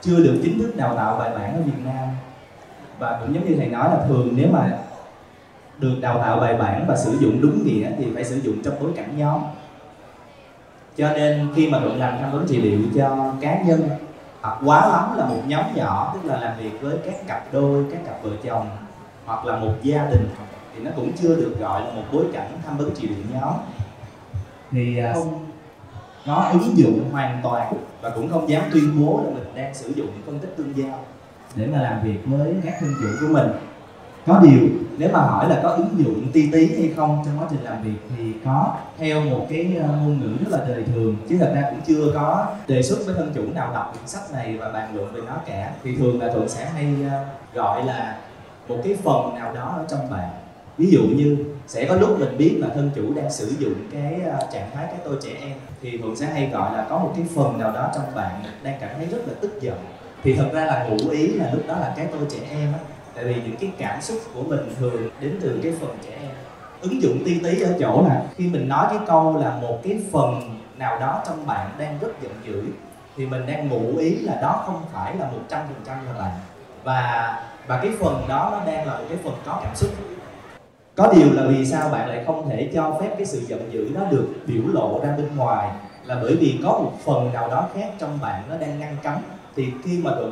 chưa 0.00 0.16
được 0.16 0.40
chính 0.42 0.58
thức 0.58 0.76
đào 0.76 0.96
tạo 0.96 1.18
bài 1.18 1.30
bản 1.34 1.54
ở 1.54 1.62
Việt 1.62 1.84
Nam. 1.84 2.08
Và 2.98 3.18
cũng 3.20 3.34
giống 3.34 3.48
như 3.48 3.54
thầy 3.56 3.66
nói 3.66 3.90
là 3.90 4.06
thường 4.08 4.32
nếu 4.36 4.48
mà 4.52 4.78
được 5.78 5.94
đào 6.00 6.18
tạo 6.18 6.40
bài 6.40 6.54
bản 6.54 6.84
và 6.88 6.96
sử 6.96 7.18
dụng 7.18 7.40
đúng 7.40 7.66
nghĩa 7.66 7.90
thì 7.98 8.06
phải 8.14 8.24
sử 8.24 8.40
dụng 8.40 8.62
trong 8.64 8.74
bối 8.80 8.90
cảnh 8.96 9.18
nhóm. 9.18 9.40
Cho 10.96 11.12
nên 11.12 11.48
khi 11.56 11.68
mà 11.68 11.78
thuận 11.80 12.00
làm 12.00 12.18
tham 12.20 12.32
vấn 12.32 12.46
trị 12.48 12.60
liệu 12.60 12.80
cho 12.94 13.34
cá 13.40 13.62
nhân, 13.62 13.88
hoặc 14.40 14.58
quá 14.64 14.88
lắm 14.88 15.18
là 15.18 15.26
một 15.26 15.42
nhóm 15.46 15.64
nhỏ, 15.74 16.14
tức 16.14 16.28
là 16.28 16.40
làm 16.40 16.58
việc 16.58 16.80
với 16.80 16.96
các 17.04 17.26
cặp 17.26 17.52
đôi, 17.52 17.84
các 17.92 18.00
cặp 18.06 18.22
vợ 18.22 18.30
chồng, 18.44 18.66
hoặc 19.26 19.46
là 19.46 19.58
một 19.58 19.72
gia 19.82 20.06
đình 20.10 20.28
thì 20.76 20.84
nó 20.84 20.90
cũng 20.96 21.12
chưa 21.22 21.36
được 21.36 21.56
gọi 21.60 21.80
là 21.80 21.92
một 21.94 22.02
bối 22.12 22.24
cảnh 22.32 22.50
tham 22.66 22.78
vấn 22.78 22.94
trị 22.94 23.08
liệu 23.08 23.24
nhóm. 23.34 23.54
Thì 24.70 24.98
à, 24.98 25.12
không 25.14 25.46
có 26.26 26.50
ứng 26.52 26.78
dụng 26.78 27.10
hoàn 27.12 27.40
toàn 27.42 27.72
và 28.00 28.10
cũng 28.10 28.30
không 28.30 28.48
dám 28.48 28.62
tuyên 28.72 29.00
bố 29.00 29.22
là 29.24 29.30
mình 29.34 29.44
đang 29.54 29.74
sử 29.74 29.92
dụng 29.94 30.08
phân 30.26 30.38
tích 30.38 30.54
tương 30.56 30.76
giao. 30.76 31.04
Để 31.54 31.66
mà 31.66 31.82
làm 31.82 32.02
việc 32.02 32.18
với 32.26 32.54
các 32.64 32.74
thân 32.80 32.90
chủ 33.00 33.08
của 33.20 33.32
mình. 33.32 33.48
Có 34.26 34.40
điều 34.42 34.68
nếu 34.98 35.08
mà 35.12 35.20
hỏi 35.20 35.48
là 35.48 35.60
có 35.62 35.68
ứng 35.68 35.88
dụng 35.98 36.32
ti 36.32 36.50
tí 36.52 36.80
hay 36.80 36.92
không 36.96 37.22
trong 37.24 37.38
quá 37.38 37.46
trình 37.50 37.62
làm 37.62 37.82
việc 37.82 37.98
thì 38.16 38.32
có 38.44 38.74
theo 38.98 39.20
một 39.20 39.46
cái 39.50 39.76
ờ, 39.82 39.88
ngôn 39.88 40.20
ngữ 40.20 40.28
rất 40.44 40.58
là 40.58 40.64
đời 40.68 40.84
thường 40.84 41.16
chứ 41.28 41.36
thật 41.38 41.52
ra 41.54 41.62
cũng 41.70 41.80
chưa 41.86 42.12
có 42.14 42.46
đề 42.68 42.82
xuất 42.82 42.98
với 43.06 43.14
thân 43.14 43.32
chủ 43.34 43.42
nào 43.54 43.72
đọc 43.74 43.92
quyển 43.92 44.08
sách 44.08 44.32
này 44.32 44.56
và 44.58 44.68
bàn 44.68 44.96
luận 44.96 45.12
về 45.12 45.20
nó 45.26 45.34
cả. 45.46 45.72
Thì 45.84 45.96
thường 45.96 46.20
là 46.20 46.32
thuận 46.32 46.48
sẽ 46.48 46.64
hay 46.64 46.96
ờ, 47.10 47.24
gọi 47.54 47.84
là 47.84 48.18
một 48.68 48.76
cái 48.84 48.96
phần 49.04 49.34
nào 49.34 49.54
đó 49.54 49.74
ở 49.78 49.84
trong 49.88 50.10
bạn 50.10 50.28
ví 50.78 50.90
dụ 50.90 51.02
như 51.02 51.36
sẽ 51.66 51.86
có 51.88 51.94
lúc 51.94 52.20
mình 52.20 52.38
biết 52.38 52.56
là 52.60 52.68
thân 52.74 52.90
chủ 52.94 53.14
đang 53.14 53.30
sử 53.30 53.54
dụng 53.58 53.74
cái 53.92 54.20
à, 54.30 54.38
trạng 54.52 54.70
thái 54.74 54.86
cái 54.86 54.96
tôi 55.04 55.16
trẻ 55.22 55.30
em, 55.40 55.52
thì 55.82 55.98
thường 55.98 56.16
sẽ 56.16 56.26
hay 56.26 56.46
gọi 56.52 56.76
là 56.76 56.86
có 56.90 56.98
một 56.98 57.12
cái 57.16 57.26
phần 57.34 57.58
nào 57.58 57.72
đó 57.72 57.90
trong 57.94 58.14
bạn 58.14 58.42
đang 58.62 58.78
cảm 58.80 58.90
thấy 58.96 59.06
rất 59.06 59.28
là 59.28 59.34
tức 59.40 59.60
giận. 59.60 59.76
Thì 60.22 60.34
thật 60.34 60.48
ra 60.52 60.64
là 60.64 60.88
ngụ 60.88 61.10
ý 61.10 61.28
là 61.28 61.50
lúc 61.52 61.62
đó 61.68 61.78
là 61.78 61.94
cái 61.96 62.06
tôi 62.12 62.20
trẻ 62.30 62.38
em 62.50 62.72
á, 62.72 62.78
tại 63.14 63.24
vì 63.24 63.34
những 63.34 63.56
cái 63.60 63.70
cảm 63.78 64.00
xúc 64.02 64.18
của 64.34 64.42
mình 64.42 64.60
thường 64.78 65.10
đến 65.20 65.38
từ 65.40 65.60
cái 65.62 65.72
phần 65.80 65.96
trẻ 66.04 66.18
em. 66.22 66.30
Ứng 66.80 67.02
dụng 67.02 67.18
ti 67.24 67.40
tí 67.44 67.60
ở 67.60 67.74
chỗ 67.80 68.04
là 68.08 68.22
khi 68.36 68.48
mình 68.48 68.68
nói 68.68 68.86
cái 68.90 68.98
câu 69.06 69.38
là 69.38 69.58
một 69.60 69.78
cái 69.84 69.98
phần 70.12 70.58
nào 70.78 71.00
đó 71.00 71.22
trong 71.26 71.46
bạn 71.46 71.70
đang 71.78 71.98
rất 72.00 72.22
giận 72.22 72.32
dữ, 72.46 72.62
thì 73.16 73.26
mình 73.26 73.46
đang 73.46 73.68
ngụ 73.68 73.96
ý 73.98 74.16
là 74.16 74.38
đó 74.42 74.62
không 74.66 74.82
phải 74.92 75.16
là 75.16 75.30
một 75.30 75.40
trăm 75.48 75.60
phần 75.68 75.82
trăm 75.86 76.06
là 76.06 76.12
bạn. 76.12 76.32
Và 76.84 77.34
và 77.66 77.80
cái 77.82 77.90
phần 78.00 78.24
đó 78.28 78.48
nó 78.52 78.72
đang 78.72 78.86
là 78.86 78.98
một 78.98 79.04
cái 79.08 79.18
phần 79.24 79.34
có 79.46 79.60
cảm 79.64 79.76
xúc 79.76 79.90
có 80.96 81.12
điều 81.16 81.32
là 81.32 81.42
vì 81.48 81.66
sao 81.66 81.88
bạn 81.88 82.08
lại 82.08 82.24
không 82.26 82.48
thể 82.48 82.70
cho 82.74 82.98
phép 83.00 83.14
cái 83.16 83.26
sự 83.26 83.40
giận 83.40 83.72
dữ 83.72 83.90
nó 83.94 84.00
được 84.10 84.26
biểu 84.46 84.62
lộ 84.72 85.00
ra 85.04 85.16
bên 85.16 85.36
ngoài? 85.36 85.70
Là 86.04 86.18
bởi 86.22 86.36
vì 86.36 86.60
có 86.62 86.68
một 86.68 86.92
phần 87.04 87.32
nào 87.32 87.48
đó 87.48 87.68
khác 87.74 87.90
trong 87.98 88.18
bạn 88.22 88.42
nó 88.48 88.56
đang 88.58 88.78
ngăn 88.78 88.96
cấm. 89.02 89.14
Thì 89.56 89.66
khi 89.84 90.00
mà 90.04 90.10
tụi 90.10 90.30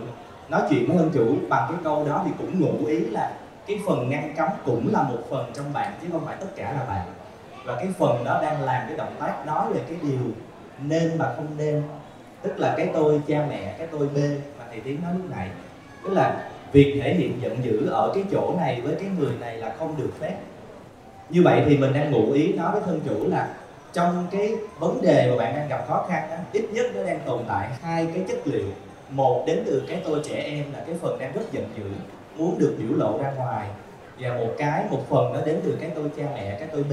nói 0.49 0.62
chuyện 0.70 0.87
với 0.88 0.96
thân 0.96 1.11
chủ 1.14 1.37
bằng 1.49 1.66
cái 1.69 1.78
câu 1.84 2.06
đó 2.08 2.22
thì 2.25 2.31
cũng 2.38 2.61
ngụ 2.61 2.87
ý 2.87 2.99
là 2.99 3.32
cái 3.66 3.78
phần 3.87 4.11
ngăn 4.11 4.34
cấm 4.37 4.49
cũng 4.64 4.93
là 4.93 5.02
một 5.02 5.19
phần 5.31 5.50
trong 5.55 5.72
bạn, 5.72 5.93
chứ 6.02 6.08
không 6.12 6.25
phải 6.26 6.37
tất 6.40 6.46
cả 6.56 6.72
là 6.72 6.84
bạn. 6.88 7.06
Và 7.64 7.76
cái 7.76 7.88
phần 7.99 8.25
đó 8.25 8.43
đang 8.43 8.62
làm 8.62 8.82
cái 8.88 8.96
động 8.96 9.14
tác 9.20 9.46
nói 9.46 9.72
về 9.72 9.81
cái 9.88 9.99
điều 10.02 10.20
nên 10.78 11.19
và 11.19 11.32
không 11.37 11.46
nên. 11.56 11.82
Tức 12.43 12.58
là 12.58 12.75
cái 12.76 12.90
tôi 12.94 13.22
cha 13.26 13.46
mẹ, 13.49 13.75
cái 13.78 13.87
tôi 13.90 14.08
b 14.08 14.17
mà 14.58 14.64
thầy 14.70 14.81
tiến 14.81 15.00
nói 15.02 15.12
lúc 15.14 15.31
này 15.31 15.50
tức 16.05 16.12
là 16.12 16.50
việc 16.72 17.00
thể 17.02 17.14
hiện 17.14 17.43
giận 17.43 17.64
dữ 17.64 17.87
ở 17.87 18.10
cái 18.14 18.25
chỗ 18.32 18.55
này 18.56 18.81
với 18.81 18.94
cái 18.94 19.08
người 19.19 19.32
này 19.40 19.56
là 19.56 19.75
không 19.78 19.94
được 19.99 20.10
phép 20.20 20.37
như 21.30 21.42
vậy 21.42 21.62
thì 21.66 21.76
mình 21.76 21.92
đang 21.92 22.10
ngụ 22.10 22.32
ý 22.32 22.52
nói 22.52 22.72
với 22.72 22.82
thân 22.86 23.00
chủ 23.08 23.28
là 23.28 23.54
trong 23.93 24.26
cái 24.31 24.54
vấn 24.78 25.02
đề 25.02 25.31
mà 25.31 25.36
bạn 25.36 25.54
đang 25.56 25.69
gặp 25.69 25.84
khó 25.88 26.06
khăn 26.08 26.28
đó, 26.31 26.36
ít 26.52 26.64
nhất 26.72 26.86
nó 26.94 27.02
đang 27.02 27.20
tồn 27.26 27.44
tại 27.48 27.69
hai 27.82 28.06
cái 28.14 28.24
chất 28.28 28.46
liệu. 28.46 28.66
Một 29.10 29.44
đến 29.46 29.62
từ 29.66 29.82
cái 29.88 30.02
tôi 30.04 30.20
trẻ 30.24 30.43
em 30.44 30.64
là 30.72 30.82
cái 30.86 30.94
phần 31.02 31.19
đang 31.19 31.32
rất 31.32 31.52
giận 31.52 31.64
dữ 31.76 31.84
muốn 32.36 32.58
được 32.58 32.74
biểu 32.78 32.98
lộ 32.98 33.19
ra 33.22 33.31
ngoài. 33.31 33.69
Và 34.20 34.28
một 34.34 34.50
cái 34.58 34.84
một 34.90 35.02
phần 35.08 35.32
nó 35.32 35.40
đến 35.40 35.60
từ 35.64 35.76
cái 35.81 35.90
tôi 35.94 36.10
cha 36.16 36.24
mẹ 36.34 36.56
cái 36.60 36.69
tôi 36.72 36.82
b 36.82 36.93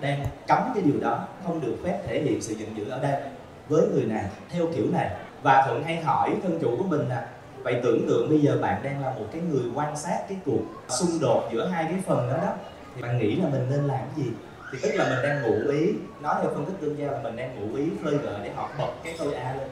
đang 0.00 0.24
cấm 0.48 0.58
cái 0.74 0.82
điều 0.82 1.00
đó 1.00 1.26
không 1.46 1.60
được 1.60 1.76
phép 1.84 1.98
thể 2.06 2.20
hiện 2.20 2.42
sự 2.42 2.54
giận 2.54 2.76
dữ 2.76 2.90
ở 2.90 2.98
đây 3.02 3.20
với 3.68 3.82
người 3.94 4.04
nào 4.04 4.24
theo 4.50 4.66
kiểu 4.76 4.84
này. 4.92 5.10
Và 5.42 5.64
thuận 5.66 5.82
hay 5.82 5.96
hỏi 5.96 6.30
thân 6.42 6.58
chủ 6.60 6.76
của 6.78 6.84
mình 6.84 7.08
là 7.08 7.26
vậy 7.62 7.80
tưởng 7.82 8.08
tượng 8.08 8.28
bây 8.28 8.40
giờ 8.40 8.58
bạn 8.60 8.82
đang 8.82 9.02
là 9.02 9.10
một 9.10 9.24
cái 9.32 9.42
người 9.50 9.64
quan 9.74 9.96
sát 9.96 10.18
cái 10.28 10.38
cuộc 10.46 10.62
xung 10.88 11.20
đột 11.20 11.42
giữa 11.52 11.66
hai 11.66 11.84
cái 11.84 11.96
phần 12.06 12.30
đó 12.32 12.36
đó 12.42 12.52
thì 12.94 13.02
bạn 13.02 13.18
nghĩ 13.18 13.36
là 13.36 13.48
mình 13.48 13.66
nên 13.70 13.80
làm 13.80 13.98
cái 13.98 14.24
gì? 14.24 14.30
Thì 14.72 14.78
tức 14.82 14.90
là 14.94 15.08
mình 15.08 15.18
đang 15.22 15.42
ngụ 15.42 15.70
ý 15.70 15.92
nói 16.20 16.34
theo 16.40 16.50
phân 16.54 16.64
tích 16.64 16.74
tương 16.80 16.98
giao 16.98 17.12
là 17.12 17.20
mình 17.22 17.36
đang 17.36 17.56
ngụ 17.56 17.76
ý 17.76 17.84
khơi 18.04 18.14
gợi 18.22 18.40
để 18.44 18.50
họ 18.56 18.70
bật 18.78 18.92
cái 19.04 19.14
tôi 19.18 19.34
a 19.34 19.54
lên. 19.54 19.68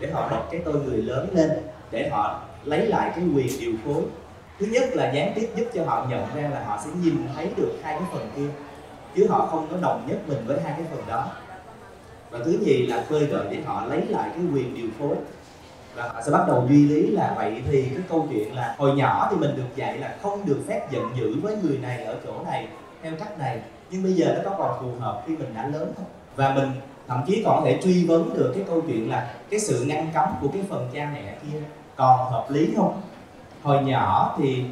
Để 0.00 0.10
họ 0.10 0.28
bật 0.30 0.42
cái 0.50 0.60
tôi 0.64 0.74
người 0.74 0.98
lớn 1.02 1.28
lên, 1.32 1.50
để 1.90 2.08
họ 2.08 2.42
lấy 2.64 2.86
lại 2.86 3.12
cái 3.14 3.24
quyền 3.34 3.60
điều 3.60 3.72
phối. 3.84 4.02
Thứ 4.58 4.66
nhất 4.66 4.84
là 4.92 5.12
gián 5.12 5.32
tiếp 5.34 5.50
giúp 5.56 5.64
cho 5.74 5.84
họ 5.84 6.06
nhận 6.10 6.26
ra 6.34 6.48
là 6.48 6.64
họ 6.64 6.80
sẽ 6.84 6.90
nhìn 7.02 7.16
thấy 7.34 7.50
được 7.56 7.72
hai 7.82 7.94
cái 7.98 8.08
phần 8.12 8.30
kia, 8.36 8.48
chứ 9.16 9.26
họ 9.28 9.46
không 9.46 9.68
có 9.70 9.76
đồng 9.82 10.06
nhất 10.08 10.18
mình 10.28 10.38
với 10.46 10.60
hai 10.60 10.74
cái 10.76 10.86
phần 10.90 11.02
đó. 11.08 11.30
Và 12.30 12.38
thứ 12.44 12.58
nhì 12.64 12.86
là 12.86 13.04
khơi 13.08 13.26
gợi 13.26 13.46
để 13.50 13.58
họ 13.64 13.86
lấy 13.86 14.06
lại 14.08 14.30
cái 14.34 14.44
quyền 14.54 14.74
điều 14.74 14.88
phối 14.98 15.16
và 15.96 16.08
họ 16.08 16.22
sẽ 16.26 16.32
bắt 16.32 16.44
đầu 16.48 16.66
duy 16.68 16.88
lý 16.88 17.10
là 17.10 17.34
vậy 17.36 17.62
thì 17.70 17.82
cái 17.82 18.02
câu 18.08 18.26
chuyện 18.30 18.54
là 18.54 18.74
hồi 18.78 18.94
nhỏ 18.94 19.28
thì 19.30 19.36
mình 19.36 19.56
được 19.56 19.76
dạy 19.76 19.98
là 19.98 20.16
không 20.22 20.46
được 20.46 20.58
phép 20.68 20.90
giận 20.90 21.04
dữ 21.16 21.40
với 21.40 21.56
người 21.62 21.78
này 21.78 22.04
ở 22.04 22.16
chỗ 22.24 22.32
này, 22.44 22.68
theo 23.02 23.12
cách 23.18 23.38
này. 23.38 23.60
Nhưng 23.90 24.02
bây 24.02 24.12
giờ 24.12 24.34
nó 24.34 24.50
có 24.50 24.56
còn 24.58 24.80
phù 24.80 25.00
hợp 25.00 25.22
khi 25.26 25.36
mình 25.36 25.54
đã 25.54 25.68
lớn 25.68 25.92
không? 25.96 26.06
Và 26.36 26.54
mình 26.54 26.70
thậm 27.08 27.20
chí 27.26 27.42
còn 27.44 27.56
có 27.56 27.62
thể 27.64 27.80
truy 27.82 28.06
vấn 28.06 28.34
được 28.34 28.52
cái 28.54 28.64
câu 28.68 28.80
chuyện 28.80 29.10
là 29.10 29.34
cái 29.50 29.60
sự 29.60 29.84
ngăn 29.84 30.10
cấm 30.14 30.28
của 30.40 30.48
cái 30.52 30.62
phần 30.70 30.88
cha 30.94 31.10
mẹ 31.14 31.34
kia 31.42 31.58
còn 31.96 32.32
hợp 32.32 32.46
lý 32.50 32.74
không? 32.76 33.00
Hồi 33.62 33.82
nhỏ 33.82 34.36
thì 34.38 34.64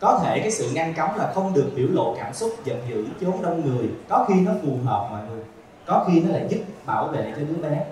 có 0.00 0.20
thể 0.22 0.40
cái 0.40 0.50
sự 0.50 0.70
ngăn 0.74 0.94
cấm 0.94 1.08
là 1.16 1.32
không 1.34 1.54
được 1.54 1.70
biểu 1.76 1.88
lộ 1.92 2.14
cảm 2.18 2.34
xúc 2.34 2.50
giận 2.64 2.78
dữ, 2.88 3.06
chốn 3.20 3.42
đông 3.42 3.64
người. 3.64 3.90
Có 4.08 4.24
khi 4.28 4.34
nó 4.34 4.52
phù 4.62 4.76
hợp 4.84 5.08
mọi 5.10 5.20
người, 5.30 5.44
có 5.86 6.04
khi 6.08 6.20
nó 6.20 6.32
lại 6.32 6.46
giúp 6.48 6.58
bảo 6.86 7.06
vệ 7.06 7.32
cho 7.36 7.42
đứa 7.42 7.68
bé. 7.68 7.84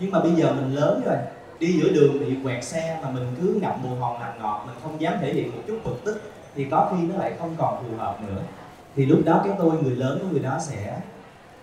Nhưng 0.00 0.10
mà 0.10 0.20
bây 0.20 0.32
giờ 0.32 0.52
mình 0.52 0.74
lớn 0.74 1.02
rồi 1.06 1.16
đi 1.60 1.80
giữa 1.82 1.88
đường 1.88 2.20
bị 2.20 2.36
quẹt 2.44 2.64
xe 2.64 2.98
mà 3.02 3.10
mình 3.10 3.26
cứ 3.40 3.58
ngậm 3.62 3.82
mùi 3.82 3.98
hòn 3.98 4.20
nằm 4.20 4.42
ngọt, 4.42 4.64
mình 4.66 4.76
không 4.82 5.00
dám 5.00 5.14
thể 5.20 5.32
hiện 5.34 5.56
một 5.56 5.62
chút 5.66 5.78
bực 5.84 6.04
tức, 6.04 6.20
thì 6.54 6.66
có 6.70 6.92
khi 6.92 7.06
nó 7.06 7.16
lại 7.16 7.32
không 7.38 7.54
còn 7.58 7.84
phù 7.84 7.96
hợp 7.96 8.18
nữa. 8.26 8.42
Thì 8.96 9.06
lúc 9.06 9.20
đó 9.24 9.40
cái 9.44 9.52
tôi, 9.58 9.82
người 9.82 9.96
lớn 9.96 10.18
của 10.22 10.26
người 10.30 10.40
đó 10.40 10.58
sẽ 10.60 11.00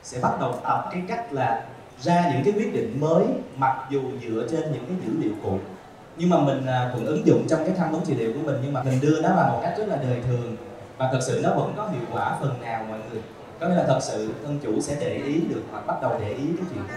sẽ 0.03 0.19
bắt 0.21 0.31
đầu 0.39 0.55
tập 0.63 0.89
cái 0.91 1.01
cách 1.07 1.33
là 1.33 1.65
ra 2.01 2.31
những 2.33 2.43
cái 2.43 2.53
quyết 2.53 2.73
định 2.73 2.99
mới, 2.99 3.25
mặc 3.57 3.85
dù 3.89 4.01
dựa 4.21 4.47
trên 4.51 4.61
những 4.61 4.85
cái 4.87 4.95
dữ 5.05 5.13
liệu 5.19 5.31
cũ. 5.43 5.59
Nhưng 6.17 6.29
mà 6.29 6.39
mình 6.39 6.65
à, 6.65 6.89
vẫn 6.93 6.99
cũng 6.99 7.05
ứng 7.05 7.27
dụng 7.27 7.47
trong 7.49 7.65
cái 7.65 7.75
tham 7.77 7.91
vấn 7.91 8.01
trị 8.05 8.15
liệu 8.15 8.33
của 8.33 8.39
mình, 8.39 8.55
nhưng 8.63 8.73
mà 8.73 8.83
mình 8.83 8.99
đưa 9.01 9.21
nó 9.21 9.29
vào 9.35 9.51
một 9.53 9.59
cách 9.63 9.73
rất 9.77 9.87
là 9.87 9.95
đời 9.95 10.21
thường. 10.27 10.55
Và 10.97 11.09
thật 11.11 11.19
sự 11.21 11.39
nó 11.43 11.53
vẫn 11.53 11.73
có 11.77 11.87
hiệu 11.87 12.01
quả 12.11 12.37
phần 12.41 12.61
nào, 12.61 12.85
mọi 12.89 12.99
người. 13.11 13.21
Có 13.59 13.67
nghĩa 13.67 13.75
là 13.75 13.83
thật 13.87 13.99
sự 14.01 14.33
thân 14.45 14.59
chủ 14.63 14.81
sẽ 14.81 14.97
để 14.99 15.21
ý 15.25 15.41
được 15.49 15.61
hoặc 15.71 15.87
bắt 15.87 16.01
đầu 16.01 16.11
để 16.19 16.27
ý 16.27 16.43
cái 16.57 16.65
chuyện 16.69 16.83
đó 16.87 16.95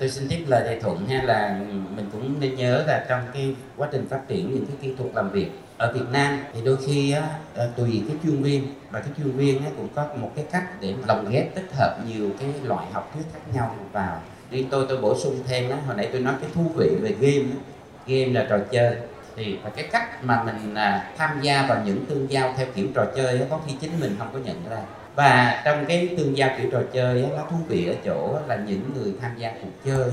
tôi 0.00 0.08
xin 0.08 0.28
tiếp 0.28 0.44
lời 0.46 0.62
thầy 0.66 0.80
thuận 0.80 1.06
ha 1.06 1.22
là 1.22 1.60
mình 1.96 2.08
cũng 2.12 2.40
nên 2.40 2.54
nhớ 2.54 2.84
là 2.86 3.04
trong 3.08 3.20
cái 3.34 3.54
quá 3.76 3.88
trình 3.92 4.06
phát 4.10 4.28
triển 4.28 4.54
những 4.54 4.66
cái 4.66 4.76
kỹ 4.82 4.94
thuật 4.98 5.14
làm 5.14 5.30
việc 5.30 5.50
ở 5.78 5.92
Việt 5.92 6.04
Nam 6.12 6.38
thì 6.54 6.60
đôi 6.64 6.76
khi 6.86 7.12
á, 7.12 7.22
ờ, 7.54 7.70
tùy 7.76 8.02
cái 8.08 8.16
chuyên 8.22 8.42
viên 8.42 8.74
và 8.90 9.00
cái 9.00 9.10
chuyên 9.16 9.30
viên 9.30 9.64
á, 9.64 9.70
cũng 9.76 9.88
có 9.94 10.06
một 10.16 10.32
cái 10.36 10.44
cách 10.52 10.80
để 10.80 10.94
lồng 11.06 11.30
ghép 11.30 11.54
tích 11.54 11.72
hợp 11.72 11.98
nhiều 12.06 12.30
cái 12.40 12.48
loại 12.62 12.86
học 12.92 13.10
thuyết 13.14 13.22
khác 13.32 13.40
nhau 13.54 13.76
vào 13.92 14.22
đi 14.50 14.66
tôi 14.70 14.86
tôi 14.88 14.98
bổ 14.98 15.18
sung 15.18 15.38
thêm 15.46 15.70
á, 15.70 15.76
hồi 15.86 15.96
nãy 15.96 16.08
tôi 16.12 16.20
nói 16.20 16.34
cái 16.40 16.50
thú 16.54 16.62
vị 16.76 16.88
về 17.00 17.14
game 17.20 17.50
á. 17.50 17.58
game 18.06 18.32
là 18.32 18.46
trò 18.50 18.58
chơi 18.70 18.96
thì 19.36 19.58
và 19.62 19.70
cái 19.70 19.88
cách 19.92 20.24
mà 20.24 20.42
mình 20.42 20.74
à, 20.74 21.10
tham 21.16 21.40
gia 21.42 21.66
vào 21.66 21.82
những 21.86 22.06
tương 22.06 22.30
giao 22.30 22.54
theo 22.56 22.66
kiểu 22.74 22.86
trò 22.94 23.04
chơi 23.16 23.38
á, 23.38 23.46
có 23.50 23.60
khi 23.66 23.74
chính 23.80 24.00
mình 24.00 24.16
không 24.18 24.28
có 24.32 24.38
nhận 24.38 24.56
ra 24.70 24.78
và 25.20 25.62
trong 25.64 25.84
cái 25.86 26.14
tương 26.16 26.36
giao 26.36 26.50
kiểu 26.58 26.70
trò 26.70 26.80
chơi 26.92 27.28
nó 27.36 27.44
thú 27.50 27.56
vị 27.68 27.86
ở 27.86 27.94
chỗ 28.04 28.38
là 28.46 28.56
những 28.56 28.90
người 28.94 29.14
tham 29.20 29.30
gia 29.36 29.50
cuộc 29.50 29.70
chơi 29.84 30.10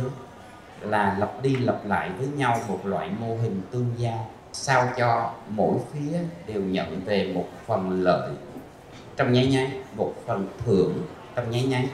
là 0.82 1.16
lặp 1.20 1.42
đi 1.42 1.56
lặp 1.56 1.86
lại 1.86 2.10
với 2.18 2.28
nhau 2.28 2.62
một 2.68 2.86
loại 2.86 3.10
mô 3.20 3.36
hình 3.36 3.62
tương 3.72 3.94
giao 3.98 4.30
sao 4.54 4.90
cho 4.98 5.34
mỗi 5.50 5.78
phía 5.94 6.18
đều 6.48 6.62
nhận 6.62 7.02
về 7.06 7.32
một 7.34 7.46
phần 7.68 8.04
lợi 8.04 8.32
trong 9.18 9.34
nháy 9.34 9.48
nháy 9.48 9.72
một 9.96 10.14
phần 10.28 10.48
thưởng 10.66 11.02
trong 11.36 11.52
nháy 11.52 11.64
nháy. 11.64 11.90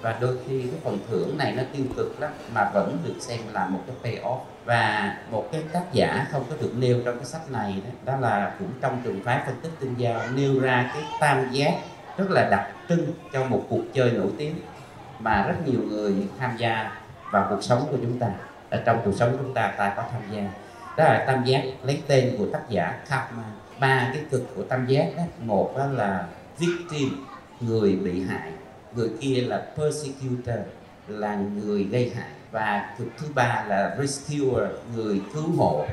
Và 0.00 0.18
đôi 0.20 0.36
khi 0.46 0.62
cái 0.62 0.80
phần 0.84 0.98
thưởng 1.08 1.38
này 1.38 1.52
nó 1.56 1.62
tiêu 1.72 1.84
cực 1.96 2.20
lắm 2.20 2.30
mà 2.54 2.70
vẫn 2.74 2.98
được 3.04 3.14
xem 3.20 3.40
là 3.52 3.66
một 3.66 3.80
cái 3.86 3.96
payoff. 4.02 4.38
Và 4.64 5.16
một 5.30 5.48
cái 5.52 5.62
tác 5.72 5.92
giả 5.92 6.26
không 6.30 6.44
có 6.50 6.56
được 6.60 6.72
nêu 6.78 7.00
trong 7.04 7.16
cái 7.16 7.24
sách 7.24 7.50
này 7.50 7.82
đó, 7.84 8.12
đó 8.12 8.20
là 8.20 8.54
cũng 8.58 8.68
trong 8.80 9.00
trường 9.04 9.20
phái 9.24 9.40
phân 9.46 9.54
tích 9.62 9.72
tương 9.80 9.94
giao 9.98 10.20
nêu 10.34 10.60
ra 10.60 10.90
cái 10.94 11.02
tam 11.20 11.52
giác 11.52 11.74
rất 12.16 12.30
là 12.30 12.48
đặc 12.50 12.68
trưng 12.88 13.06
cho 13.32 13.44
một 13.44 13.66
cuộc 13.68 13.82
chơi 13.94 14.10
nổi 14.10 14.28
tiếng 14.38 14.54
mà 15.18 15.46
rất 15.46 15.54
nhiều 15.66 15.80
người 15.88 16.14
tham 16.38 16.56
gia 16.58 16.92
vào 17.30 17.46
cuộc 17.50 17.62
sống 17.62 17.86
của 17.90 17.96
chúng 18.02 18.18
ta. 18.18 18.26
Ở 18.70 18.82
trong 18.86 19.00
cuộc 19.04 19.12
sống 19.14 19.32
của 19.32 19.38
chúng 19.42 19.54
ta 19.54 19.74
ta 19.78 19.92
có 19.96 20.04
tham 20.12 20.22
gia. 20.30 20.50
Đó 20.96 21.04
là 21.04 21.24
tam 21.26 21.44
giác, 21.44 21.62
lấy 21.82 22.02
tên 22.06 22.34
của 22.38 22.46
tác 22.52 22.62
giả 22.68 22.98
Kaufman 23.08 23.52
ba 23.80 24.10
cái 24.14 24.22
cực 24.30 24.56
của 24.56 24.62
tam 24.62 24.86
giác 24.86 25.06
đó, 25.16 25.22
một 25.38 25.74
đó 25.78 25.86
là 25.86 26.26
victim, 26.58 27.26
người 27.60 27.96
bị 27.96 28.22
hại. 28.22 28.50
Người 28.96 29.10
kia 29.20 29.44
là 29.46 29.62
persecutor, 29.76 30.58
là 31.08 31.36
người 31.36 31.84
gây 31.84 32.12
hại. 32.16 32.28
Và 32.50 32.94
cực 32.98 33.08
thứ 33.18 33.26
ba 33.34 33.64
là 33.68 33.96
rescuer, 34.00 34.70
người 34.96 35.20
cứu 35.34 35.44
hộ. 35.56 35.86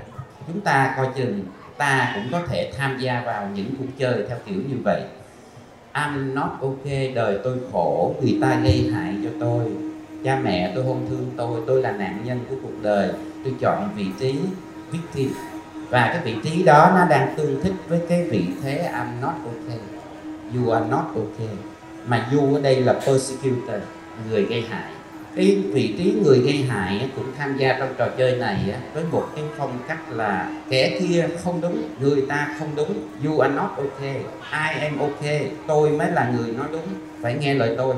Chúng 0.47 0.61
ta 0.61 0.93
coi 0.97 1.07
chừng 1.15 1.45
ta 1.77 2.11
cũng 2.15 2.27
có 2.31 2.47
thể 2.47 2.71
tham 2.77 2.97
gia 2.99 3.21
vào 3.21 3.47
những 3.55 3.75
cuộc 3.79 3.85
chơi 3.97 4.25
theo 4.29 4.37
kiểu 4.45 4.61
như 4.69 4.75
vậy. 4.83 5.03
I'm 5.93 6.33
not 6.33 6.49
okay 6.61 7.11
đời 7.15 7.39
tôi 7.43 7.57
khổ 7.71 8.15
người 8.21 8.37
ta 8.41 8.59
gây 8.63 8.89
hại 8.93 9.15
cho 9.23 9.29
tôi. 9.39 9.65
Cha 10.23 10.39
mẹ 10.43 10.71
tôi 10.75 10.83
không 10.83 11.05
thương 11.09 11.31
tôi 11.37 11.61
tôi 11.67 11.81
là 11.81 11.91
nạn 11.91 12.21
nhân 12.25 12.39
của 12.49 12.55
cuộc 12.63 12.81
đời. 12.81 13.09
Tôi 13.43 13.53
chọn 13.59 13.89
vị 13.95 14.05
trí 14.19 14.39
victim. 14.91 15.29
Và 15.89 16.09
cái 16.13 16.21
vị 16.23 16.35
trí 16.43 16.63
đó 16.63 16.91
nó 16.95 17.05
đang 17.09 17.33
tương 17.37 17.61
thích 17.63 17.73
với 17.87 18.01
cái 18.09 18.23
vị 18.23 18.45
thế 18.63 18.91
I'm 18.93 19.21
not 19.21 19.33
okay 19.45 19.79
you 20.55 20.69
are 20.69 20.85
not 20.89 21.05
okay 21.15 21.55
mà 22.05 22.29
you 22.31 22.55
ở 22.55 22.61
đây 22.61 22.75
là 22.75 22.93
persecutor, 22.93 23.81
người 24.29 24.45
gây 24.45 24.61
hại 24.69 24.91
cái 25.35 25.61
vị 25.73 25.95
trí 25.97 26.13
người 26.23 26.39
gây 26.39 26.55
hại 26.55 27.09
cũng 27.15 27.25
tham 27.37 27.57
gia 27.57 27.79
trong 27.79 27.93
trò 27.97 28.07
chơi 28.17 28.37
này 28.37 28.57
với 28.93 29.03
một 29.11 29.27
cái 29.35 29.45
phong 29.57 29.77
cách 29.87 30.11
là 30.11 30.51
kẻ 30.69 30.99
kia 30.99 31.27
không 31.43 31.61
đúng, 31.61 31.83
người 31.99 32.21
ta 32.29 32.55
không 32.59 32.75
đúng. 32.75 33.07
You 33.25 33.39
are 33.39 33.55
not 33.55 33.69
okay 33.77 34.15
I 34.51 34.81
am 34.81 34.99
okay 34.99 35.51
tôi 35.67 35.89
mới 35.89 36.11
là 36.11 36.33
người 36.37 36.51
nói 36.51 36.67
đúng. 36.71 36.87
Phải 37.21 37.33
nghe 37.33 37.53
lời 37.53 37.75
tôi. 37.77 37.95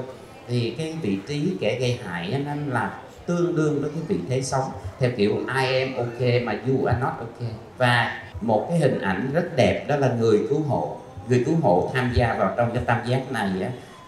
Thì 0.48 0.76
cái 0.78 0.96
vị 1.02 1.18
trí 1.28 1.52
kẻ 1.60 1.78
gây 1.80 2.00
hại 2.06 2.42
nên 2.46 2.70
là 2.70 2.92
tương 3.26 3.56
đương 3.56 3.82
với 3.82 3.90
cái 3.90 4.02
vị 4.08 4.18
thế 4.30 4.42
sống. 4.42 4.64
Theo 5.00 5.12
kiểu, 5.18 5.38
I 5.62 5.80
am 5.80 5.96
okay 5.96 6.40
mà 6.40 6.52
you 6.68 6.86
are 6.86 7.00
not 7.00 7.12
okay 7.20 7.52
và 7.78 8.22
một 8.42 8.66
cái 8.70 8.80
hình 8.80 9.02
ảnh 9.02 9.30
rất 9.34 9.56
đẹp, 9.56 9.86
đó 9.88 9.96
là 9.96 10.14
người 10.20 10.40
cứu 10.50 10.60
hộ. 10.60 10.98
Người 11.30 11.44
cứu 11.46 11.56
hộ 11.62 11.92
tham 11.94 12.12
gia 12.14 12.34
vào 12.34 12.54
trong 12.58 12.72
cái 12.74 12.84
tam 12.86 12.98
giác 13.08 13.32
này 13.32 13.50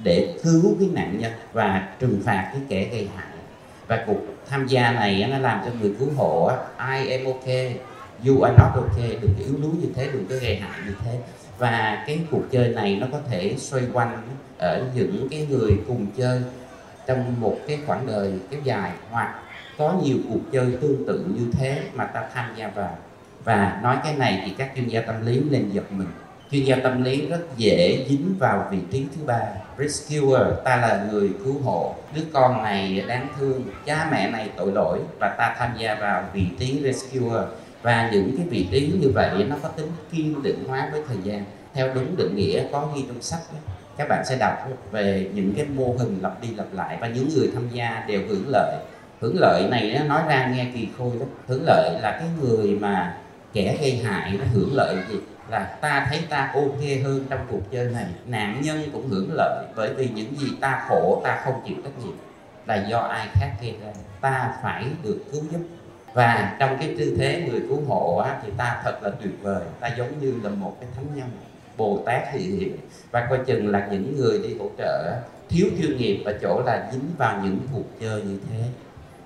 để 0.03 0.33
cứu 0.43 0.75
cái 0.79 0.89
nạn 0.93 1.17
nhân 1.19 1.31
và 1.53 1.87
trừng 1.99 2.21
phạt 2.25 2.49
cái 2.53 2.61
kẻ 2.69 2.89
gây 2.91 3.09
hại. 3.15 3.27
Và 3.87 4.03
cuộc 4.07 4.17
tham 4.49 4.67
gia 4.67 4.91
này 4.91 5.27
nó 5.31 5.37
làm 5.37 5.61
cho 5.65 5.71
người 5.81 5.93
cứu 5.99 6.09
hộ 6.15 6.51
ai 6.77 7.07
I 7.07 7.17
am 7.17 7.25
okay 7.25 7.77
you 8.27 8.41
are 8.41 8.55
not 8.57 8.71
okay 8.75 9.17
đừng 9.21 9.33
có 9.37 9.43
yếu 9.45 9.55
đuối 9.61 9.71
như 9.81 9.87
thế, 9.95 10.09
đừng 10.13 10.25
có 10.29 10.35
gây 10.41 10.55
hại 10.55 10.79
như 10.85 10.93
thế. 11.05 11.19
Và 11.57 12.03
cái 12.07 12.19
cuộc 12.31 12.41
chơi 12.51 12.69
này 12.69 12.97
nó 13.01 13.07
có 13.11 13.19
thể 13.29 13.55
xoay 13.57 13.83
quanh 13.93 14.21
ở 14.57 14.85
những 14.95 15.27
cái 15.31 15.47
người 15.49 15.79
cùng 15.87 16.07
chơi 16.17 16.41
trong 17.07 17.41
một 17.41 17.57
cái 17.67 17.79
khoảng 17.85 18.07
đời 18.07 18.33
kéo 18.49 18.59
dài, 18.63 18.91
hoặc 19.11 19.35
có 19.77 19.93
nhiều 20.03 20.17
cuộc 20.29 20.39
chơi 20.51 20.77
tương 20.81 21.05
tự 21.07 21.25
như 21.27 21.51
thế 21.51 21.83
mà 21.93 22.05
ta 22.05 22.23
tham 22.33 22.53
gia 22.57 22.67
vào. 22.67 22.97
Và 23.43 23.79
nói 23.83 23.97
cái 24.03 24.15
này 24.15 24.41
thì 24.45 24.53
các 24.57 24.71
chuyên 24.75 24.87
gia 24.87 25.01
tâm 25.01 25.25
lý 25.25 25.41
nên 25.49 25.69
giật 25.69 25.91
mình 25.91 26.07
chuyên 26.51 26.65
gia 26.65 26.75
tâm 26.75 27.03
lý 27.03 27.27
rất 27.27 27.57
dễ 27.57 28.05
dính 28.09 28.35
vào 28.39 28.67
vị 28.71 28.77
trí 28.91 29.05
thứ 29.15 29.25
ba. 29.25 29.41
Rescuer 29.77 30.41
ta 30.63 30.75
là 30.75 31.07
người 31.11 31.29
cứu 31.43 31.55
hộ. 31.63 31.95
Đứa 32.15 32.21
con 32.33 32.63
này 32.63 33.03
đáng 33.07 33.27
thương. 33.39 33.63
Cha 33.85 34.07
mẹ 34.11 34.31
này 34.31 34.49
tội 34.57 34.71
lỗi 34.71 34.99
và 35.19 35.35
ta 35.37 35.55
tham 35.57 35.69
gia 35.77 35.95
vào 35.95 36.23
vị 36.33 36.43
trí 36.59 36.81
rescuer 36.83 37.43
và 37.81 38.09
những 38.13 38.37
cái 38.37 38.45
vị 38.49 38.67
trí 38.71 38.91
như 39.01 39.11
vậy 39.15 39.45
nó 39.49 39.55
có 39.63 39.69
tính 39.69 39.91
kiên 40.11 40.43
định 40.43 40.63
hóa 40.67 40.89
với 40.91 41.01
thời 41.07 41.17
gian. 41.23 41.43
Theo 41.73 41.93
đúng 41.93 42.15
định 42.17 42.35
nghĩa 42.35 42.63
có 42.71 42.89
ghi 42.95 43.03
trong 43.07 43.21
sách 43.21 43.41
đó. 43.53 43.59
các 43.97 44.09
bạn 44.09 44.25
sẽ 44.25 44.37
đọc 44.39 44.53
về 44.91 45.29
những 45.33 45.53
cái 45.57 45.65
mô 45.65 45.95
hình 45.97 46.19
lặp 46.21 46.41
đi 46.41 46.47
lặp 46.57 46.67
lại 46.73 46.97
và 47.01 47.07
những 47.07 47.29
người 47.35 47.49
tham 47.53 47.69
gia 47.73 48.05
đều 48.07 48.21
hưởng 48.27 48.43
lợi. 48.47 48.75
Hưởng 49.21 49.39
lợi 49.39 49.67
này 49.71 49.95
nó 49.99 50.05
nói 50.05 50.21
ra 50.27 50.51
nghe 50.55 50.67
kỳ 50.73 50.87
khôi 50.97 51.11
lắm. 51.19 51.27
Hưởng 51.47 51.63
lợi 51.65 51.99
là 52.01 52.11
cái 52.11 52.27
người 52.41 52.67
mà 52.67 53.17
kẻ 53.53 53.77
gây 53.81 53.97
hại 53.97 54.31
nó 54.31 54.45
hưởng 54.53 54.69
lợi 54.73 54.95
gì? 55.09 55.17
Là 55.49 55.77
ta 55.81 56.07
thấy 56.09 56.21
ta 56.29 56.51
ok 56.53 56.79
hơn 57.03 57.25
trong 57.29 57.47
cuộc 57.51 57.71
chơi 57.71 57.89
này. 57.89 58.05
Nạn 58.25 58.61
nhân 58.63 58.89
cũng 58.93 59.07
hưởng 59.09 59.29
lợi 59.33 59.65
bởi 59.75 59.93
vì 59.93 60.09
những 60.09 60.35
gì 60.39 60.47
ta 60.61 60.85
khổ 60.89 61.21
ta 61.23 61.41
không 61.45 61.61
chịu 61.67 61.75
trách 61.83 62.03
nhiệm. 62.03 62.15
Là 62.65 62.87
do 62.87 62.99
ai 62.99 63.27
khác 63.33 63.51
gây 63.61 63.75
ra 63.83 63.91
ta 64.21 64.53
phải 64.63 64.85
được 65.03 65.19
cứu 65.31 65.43
giúp. 65.51 65.59
Và 66.13 66.55
trong 66.59 66.77
cái 66.79 66.95
tư 66.99 67.15
thế 67.19 67.47
người 67.49 67.61
cứu 67.69 67.81
hộ 67.87 68.17
á, 68.17 68.39
thì 68.43 68.51
ta 68.57 68.81
thật 68.83 69.03
là 69.03 69.09
tuyệt 69.21 69.33
vời. 69.41 69.63
Ta 69.79 69.87
giống 69.97 70.19
như 70.19 70.33
là 70.43 70.49
một 70.49 70.77
cái 70.79 70.89
thánh 70.95 71.15
nhân 71.15 71.29
bồ 71.77 71.99
tát 72.05 72.33
hiện 72.33 72.59
hiện 72.59 72.77
và 73.11 73.27
coi 73.29 73.39
chừng 73.45 73.71
là 73.71 73.87
những 73.91 74.17
người 74.17 74.39
đi 74.39 74.57
hỗ 74.59 74.69
trợ 74.77 75.15
thiếu 75.49 75.67
chuyên 75.77 75.97
nghiệp 75.97 76.23
ở 76.25 76.33
chỗ 76.41 76.61
là 76.65 76.89
dính 76.91 77.11
vào 77.17 77.41
những 77.43 77.59
cuộc 77.73 77.99
chơi 78.01 78.21
như 78.21 78.39
thế. 78.49 78.63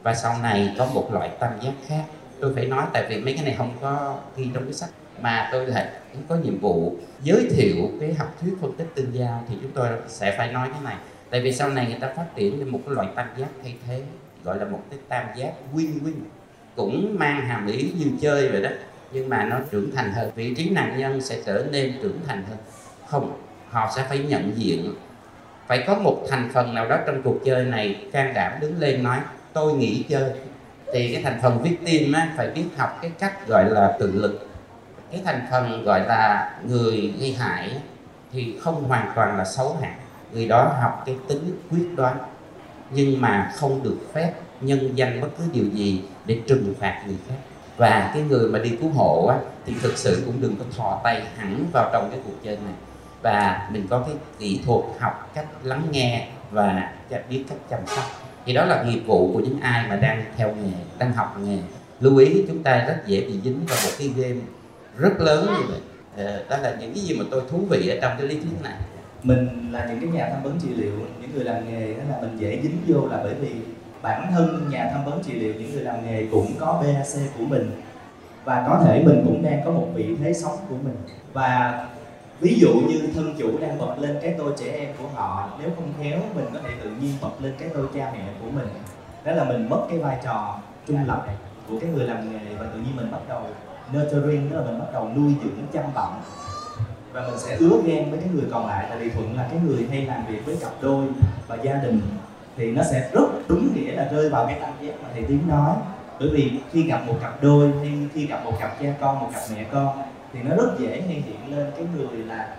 Và 0.04 0.14
sau 0.14 0.36
này 0.42 0.76
có 0.78 0.86
một 0.86 1.10
loại 1.14 1.30
tâm 1.40 1.52
giác 1.62 1.74
khác 1.88 2.04
tôi 2.42 2.54
phải 2.56 2.66
nói 2.66 2.86
tại 2.94 3.06
vì 3.10 3.20
mấy 3.20 3.34
cái 3.34 3.46
này 3.46 3.56
không 3.58 3.78
có 3.82 4.20
ghi 4.38 4.48
trong 4.54 4.64
cái 4.64 4.74
sách. 4.74 4.90
Mà 5.22 5.50
tôi 5.52 5.68
lại 5.68 5.90
cũng 6.14 6.22
có 6.30 6.36
nhiệm 6.36 6.60
vụ 6.60 6.96
giới 7.24 7.48
thiệu 7.52 7.76
cái 8.00 8.14
học 8.14 8.36
thuyết 8.42 8.54
phân 8.62 8.74
tích 8.78 8.88
tương 8.96 9.16
giao 9.16 9.44
thì 9.50 9.56
chúng 9.62 9.72
tôi 9.72 9.88
sẽ 10.08 10.36
phải 10.38 10.52
nói 10.52 10.70
cái 10.72 10.82
này. 10.84 10.96
Tại 11.30 11.42
vì 11.42 11.54
sau 11.54 11.70
này 11.70 11.86
người 11.90 12.00
ta 12.00 12.14
phát 12.16 12.26
triển 12.36 12.60
lên 12.60 12.70
một 12.70 12.80
cái 12.86 12.96
loại 12.96 13.08
tam 13.16 13.28
giác 13.38 13.48
thay 13.64 13.76
thế, 13.88 14.02
gọi 14.44 14.60
là 14.60 14.66
một 14.66 14.84
cái 14.90 15.00
tam 15.08 15.26
giác 15.36 15.52
win-win, 15.74 16.14
cũng 16.76 17.16
mang 17.20 17.42
hàm 17.42 17.68
ý 17.68 17.92
như 18.00 18.06
chơi 18.22 18.50
vậy 18.50 18.62
đó. 18.62 18.70
Nhưng 19.12 19.30
mà 19.30 19.46
nó 19.46 19.60
trưởng 19.72 19.96
thành 19.96 20.12
hơn, 20.12 20.32
vị 20.36 20.54
trí 20.56 20.70
nạn 20.70 21.00
nhân 21.00 21.22
sẽ 21.22 21.42
trở 21.46 21.66
nên 21.72 21.94
trưởng 22.02 22.20
thành 22.28 22.44
hơn. 22.50 22.58
Không, 23.08 23.42
họ 23.70 23.92
sẽ 23.96 24.06
phải 24.10 24.18
nhận 24.18 24.52
diện. 24.56 24.94
Phải 25.68 25.84
có 25.88 25.96
một 25.96 26.26
thành 26.30 26.50
phần 26.54 26.74
nào 26.74 26.88
đó 26.88 26.98
trong 27.06 27.22
cuộc 27.24 27.40
chơi 27.46 27.66
này 27.66 28.06
can 28.12 28.34
đảm 28.34 28.54
đứng 28.62 28.80
lên 28.80 29.04
nói, 29.04 29.18
tôi 29.54 29.74
nghỉ 29.74 30.06
chơi 30.10 30.32
thì 30.94 31.14
cái 31.14 31.24
thành 31.24 31.40
phần 31.42 31.62
victim 31.62 32.14
á, 32.14 32.34
phải 32.38 32.48
biết 32.48 32.66
học 32.78 33.00
cái 33.02 33.12
cách 33.20 33.48
gọi 33.48 33.70
là 33.70 33.98
tự 34.00 34.12
lực. 34.12 34.48
Cái 35.12 35.22
thành 35.26 35.48
phần 35.52 35.84
gọi 35.84 36.08
là 36.08 36.52
người 36.68 37.14
gây 37.20 37.34
hại 37.34 37.72
thì 38.32 38.56
không 38.62 38.84
hoàn 38.84 39.12
toàn 39.16 39.38
là 39.38 39.46
xấu 39.46 39.78
hạng 39.82 40.00
người 40.34 40.48
đó 40.48 40.76
học 40.82 41.04
cái 41.06 41.16
tính 41.28 41.60
quyết 41.72 41.86
đoán 41.96 42.18
nhưng 42.92 43.22
mà 43.22 43.52
không 43.56 43.84
được 43.84 43.98
phép 44.14 44.34
nhân 44.62 44.92
danh 44.96 45.22
bất 45.22 45.28
cứ 45.38 45.44
điều 45.54 45.66
gì 45.66 46.02
để 46.26 46.40
trừng 46.48 46.74
phạt 46.80 47.04
người 47.08 47.18
khác. 47.30 47.36
Và 47.78 48.12
cái 48.14 48.24
người 48.24 48.50
mà 48.50 48.60
đi 48.60 48.70
cứu 48.82 48.90
hộ 48.90 49.26
á, 49.26 49.38
thì 49.66 49.74
thực 49.82 49.98
sự 49.98 50.24
cũng 50.26 50.42
đừng 50.42 50.56
có 50.56 50.66
thò 50.78 51.02
tay 51.04 51.24
hẳn 51.38 51.66
vào 51.74 51.90
trong 51.94 52.10
cái 52.12 52.20
cuộc 52.26 52.44
chơi 52.44 52.56
này. 52.56 52.74
Và 53.22 53.70
mình 53.72 53.88
có 53.90 54.00
cái 54.00 54.16
kỹ 54.40 54.62
thuật 54.66 54.86
học 55.00 55.32
cách 55.34 55.46
lắng 55.64 55.84
nghe 55.92 56.28
và 56.52 56.92
biết 57.30 57.46
cách 57.50 57.58
chăm 57.70 57.80
sóc 57.88 58.06
thì 58.50 58.56
đó 58.56 58.66
là 58.66 58.84
nghiệp 58.84 59.00
vụ 59.00 59.34
của 59.34 59.40
những 59.40 59.60
ai 59.60 59.90
mà 59.90 59.96
đang 59.96 60.24
theo 60.38 60.48
nghề, 60.56 60.72
đang 60.98 61.14
học 61.14 61.38
nghề. 61.44 61.58
Lưu 62.00 62.18
ý, 62.18 62.44
chúng 62.48 62.64
ta 62.64 62.86
rất 62.88 62.98
dễ 63.06 63.22
bị 63.22 63.34
dính 63.44 63.60
vào 63.68 63.78
một 63.86 63.92
cái 64.00 64.08
game 64.18 64.42
rất 64.98 65.20
lớn 65.20 65.46
như 65.46 65.66
vậy. 65.70 65.80
Ờ, 66.18 66.44
đó 66.50 66.58
là 66.58 66.76
những 66.80 66.94
cái 66.94 67.04
gì 67.04 67.16
mà 67.20 67.26
tôi 67.32 67.42
thú 67.52 67.58
vị 67.70 67.90
ở 67.90 67.98
trong 68.02 68.12
cái 68.18 68.28
lý 68.28 68.36
thuyết 68.36 68.64
này. 68.64 68.74
Mình 69.24 69.72
là 69.72 69.86
những 69.86 70.00
cái 70.00 70.10
nhà 70.10 70.30
tham 70.34 70.44
vấn 70.44 70.60
trị 70.60 70.68
liệu, 70.76 70.92
những 71.22 71.30
người 71.36 71.44
làm 71.44 71.72
nghề 71.72 71.94
đó 71.94 72.04
là 72.10 72.22
mình 72.22 72.38
dễ 72.40 72.60
dính 72.64 72.78
vô 72.88 73.08
là 73.08 73.20
bởi 73.24 73.34
vì 73.34 73.50
bản 74.02 74.32
thân 74.32 74.68
nhà 74.72 74.90
tham 74.94 75.06
vấn 75.06 75.24
trị 75.24 75.34
liệu, 75.34 75.54
những 75.54 75.74
người 75.74 75.84
làm 75.84 76.06
nghề 76.06 76.26
cũng 76.32 76.54
có 76.60 76.84
BAC 76.84 77.38
của 77.38 77.46
mình. 77.46 77.72
Và 78.46 78.66
có 78.68 78.82
thể 78.86 79.04
mình 79.06 79.22
cũng 79.26 79.44
đang 79.44 79.62
có 79.66 79.72
một 79.72 79.88
vị 79.94 80.16
thế 80.24 80.34
sống 80.34 80.58
của 80.70 80.78
mình. 80.84 80.96
Và 81.34 81.86
ví 82.40 82.60
dụ 82.60 82.74
như 82.74 83.10
thân 83.16 83.36
chủ 83.38 83.58
đang 83.62 83.78
bật 83.78 83.96
lên 84.00 84.20
cái 84.22 84.36
tôi 84.38 84.54
trẻ 84.58 84.72
em 84.72 84.96
của 84.98 85.08
họ, 85.16 85.50
nếu 85.62 85.70
không 85.76 85.94
khéo 86.02 86.20
mình 86.36 86.46
có 86.54 86.60
thể 86.64 86.70
tự 86.84 86.90
nhiên 87.02 87.14
bật 87.22 87.42
lên 87.42 87.54
cái 87.60 87.70
tôi 87.74 87.88
cha 87.94 88.12
mẹ 88.14 88.28
của 88.42 88.50
mình. 88.50 88.68
Đó 89.24 89.32
là 89.32 89.44
mình 89.44 89.70
mất 89.70 89.86
cái 89.90 90.00
vai 90.00 90.18
trò 90.24 90.60
trung 90.88 91.08
lập 91.08 91.26
của 91.70 91.80
cái 91.82 91.90
người 91.90 92.08
làm 92.08 92.32
nghề 92.32 92.56
và 92.60 92.66
tự 92.74 92.80
nhiên 92.80 92.96
mình 92.96 93.12
bắt 93.12 93.22
đầu 93.30 93.42
nurturing 93.94 94.50
đó 94.52 94.60
là 94.60 94.66
mình 94.66 94.80
bắt 94.80 94.88
đầu 94.94 95.10
nuôi 95.16 95.34
dưỡng, 95.44 95.68
chăm 95.74 95.84
bẵm 95.96 96.14
và 97.14 97.28
mình 97.28 97.38
sẽ 97.40 97.56
ứa 97.56 97.82
ghen 97.86 98.12
với 98.12 98.20
cái 98.20 98.30
người 98.34 98.46
còn 98.52 98.68
lại, 98.68 98.86
tại 98.90 99.00
vì 99.00 99.10
thuận 99.10 99.38
là 99.38 99.48
cái 99.52 99.60
người 99.68 99.88
hay 99.92 100.06
làm 100.06 100.26
việc 100.26 100.46
với 100.46 100.58
cặp 100.62 100.72
đôi 100.82 101.06
và 101.48 101.58
gia 101.64 101.74
đình 101.74 102.02
thì 102.58 102.72
nó 102.72 102.84
sẽ 102.84 103.10
rất 103.14 103.26
đúng 103.48 103.74
nghĩa 103.76 103.92
là 103.92 104.10
rơi 104.12 104.30
vào 104.30 104.46
cái 104.46 104.60
tâm 104.62 104.70
giác 104.82 104.94
mà 105.04 105.10
thầy 105.14 105.24
tiếng 105.28 105.48
nói. 105.48 105.76
Bởi 106.20 106.30
vì 106.30 106.52
khi 106.72 106.84
gặp 106.84 107.02
một 107.08 107.16
cặp 107.22 107.44
đôi 107.44 107.72
hay 107.80 107.94
khi 108.14 108.28
gặp 108.28 108.42
một 108.46 108.54
cặp 108.60 108.82
cha 108.82 108.94
con, 109.02 109.20
một 109.20 109.30
cặp 109.34 109.42
mẹ 109.56 109.66
con 109.72 109.98
thì 110.34 110.40
nó 110.44 110.56
rất 110.56 110.80
dễ 110.80 111.02
hay 111.08 111.16
hiện 111.16 111.58
lên 111.58 111.72
cái 111.76 111.86
người 111.96 112.18
là 112.18 112.56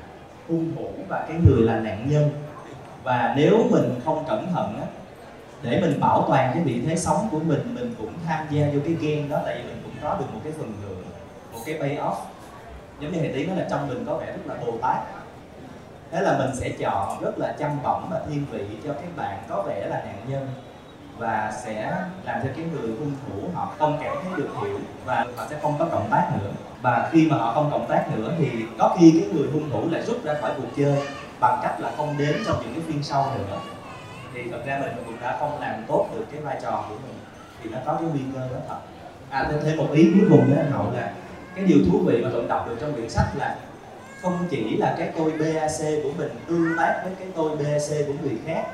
hung 0.49 0.77
thủ 0.77 0.89
và 1.09 1.25
cái 1.29 1.37
người 1.47 1.63
là 1.63 1.81
nạn 1.81 2.07
nhân. 2.11 2.31
Và 3.05 3.35
nếu 3.37 3.59
mình 3.71 4.01
không 4.05 4.25
cẩn 4.29 4.53
thận 4.53 4.81
á, 4.81 4.87
để 5.63 5.81
mình 5.81 6.01
bảo 6.01 6.25
toàn 6.29 6.51
cái 6.55 6.63
vị 6.63 6.83
thế 6.87 6.97
sống 6.97 7.29
của 7.31 7.39
mình 7.39 7.75
mình 7.75 7.95
cũng 7.99 8.13
tham 8.27 8.47
gia 8.51 8.67
vô 8.67 8.81
cái 8.85 8.95
game 8.95 9.29
đó, 9.29 9.43
tại 9.45 9.57
vì 9.57 9.63
mình 9.63 9.81
cũng 9.85 9.93
có 10.03 10.17
được 10.19 10.27
một 10.35 10.41
cái 10.45 10.53
phần 10.59 10.73
thưởng, 10.83 11.05
một 11.53 11.59
cái 11.67 11.77
pay 11.81 11.97
off 11.97 12.17
giống 13.01 13.13
như 13.13 13.19
thầy 13.19 13.33
tí 13.33 13.47
nói 13.47 13.57
là 13.57 13.67
trong 13.71 13.89
mình 13.89 14.05
có 14.07 14.17
vẻ 14.17 14.27
rất 14.27 14.47
là 14.47 14.55
bồ 14.67 14.79
tát. 14.83 14.97
Thế 16.11 16.21
là 16.21 16.39
mình 16.39 16.51
sẽ 16.57 16.69
chọn 16.69 17.21
rất 17.21 17.39
là 17.39 17.55
chăm 17.59 17.83
bẩm 17.83 18.07
và 18.11 18.21
thiên 18.29 18.47
vị 18.51 18.65
cho 18.85 18.93
các 18.93 19.17
bạn 19.17 19.39
có 19.49 19.63
vẻ 19.63 19.87
là 19.87 20.03
nạn 20.05 20.19
nhân 20.29 20.49
và 21.19 21.53
sẽ 21.65 21.91
làm 22.25 22.41
cho 22.43 22.49
cái 22.57 22.65
người 22.73 22.91
hung 22.99 23.13
thủ 23.27 23.49
họ 23.55 23.73
không 23.79 23.99
cảm 24.03 24.17
thấy 24.25 24.33
được 24.37 24.49
hiểu 24.63 24.79
và 25.05 25.27
họ 25.37 25.47
sẽ 25.51 25.59
không 25.63 25.75
có 25.79 25.85
cộng 25.85 26.09
tác 26.11 26.31
nữa 26.35 26.51
và 26.83 27.09
khi 27.13 27.27
mà 27.31 27.37
họ 27.37 27.55
không 27.55 27.71
cộng 27.71 27.89
tác 27.89 28.05
nữa 28.17 28.35
thì 28.39 28.51
có 28.79 28.97
khi 29.01 29.21
cái 29.21 29.31
người 29.35 29.49
hung 29.53 29.71
thủ 29.71 29.89
lại 29.91 30.03
rút 30.07 30.25
ra 30.25 30.35
khỏi 30.41 30.51
cuộc 30.57 30.69
chơi 30.77 30.99
bằng 31.41 31.59
cách 31.63 31.81
là 31.81 31.91
không 31.97 32.19
đến 32.19 32.37
trong 32.47 32.57
những 32.61 32.75
cái 32.75 32.83
phiên 32.89 33.03
sau 33.03 33.35
nữa. 33.39 33.59
Thì 34.35 34.41
thật 34.51 34.63
ra 34.67 34.79
mình 34.79 34.93
cũng 35.07 35.21
đã 35.21 35.37
không 35.41 35.61
làm 35.61 35.85
tốt 35.89 36.09
được 36.15 36.25
cái 36.33 36.41
vai 36.41 36.59
trò 36.63 36.85
của 36.89 36.95
mình, 36.95 37.19
thì 37.63 37.71
nó 37.71 37.79
có 37.87 37.95
cái 37.95 38.09
nguy 38.13 38.21
cơ 38.35 38.41
đó 38.41 38.61
thật. 38.69 38.77
À 39.31 39.49
thêm 39.51 39.61
thêm 39.65 39.77
một 39.77 39.89
ý 39.93 40.11
cuối 40.15 40.29
cùng 40.31 40.51
nữa 40.51 40.57
anh 40.57 40.71
hậu, 40.71 40.93
là 40.95 41.13
cái 41.55 41.65
điều 41.65 41.79
thú 41.91 41.99
vị 41.99 42.21
mà 42.25 42.31
tôi 42.33 42.45
đọc 42.49 42.69
được 42.69 42.77
trong 42.81 42.93
quyển 42.93 43.11
sách 43.11 43.27
là 43.37 43.57
không 44.23 44.39
chỉ 44.51 44.77
là 44.77 44.95
cái 44.99 45.11
tôi 45.17 45.31
BAC 45.31 46.03
của 46.03 46.11
mình 46.19 46.31
tương 46.49 46.77
tác 46.79 47.01
với 47.05 47.13
cái 47.19 47.29
tôi 47.37 47.57
BAC 47.57 48.07
của 48.07 48.13
người 48.23 48.39
khác, 48.47 48.65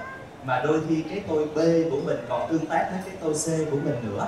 mà 0.45 0.63
đôi 0.65 0.81
khi 0.89 1.03
cái 1.03 1.23
tôi 1.29 1.45
B 1.45 1.59
của 1.91 2.01
mình 2.05 2.19
còn 2.29 2.49
tương 2.51 2.67
tác 2.67 2.89
với 2.91 3.01
cái 3.05 3.15
tôi 3.21 3.35
C 3.35 3.71
của 3.71 3.79
mình 3.85 3.97
nữa 4.03 4.27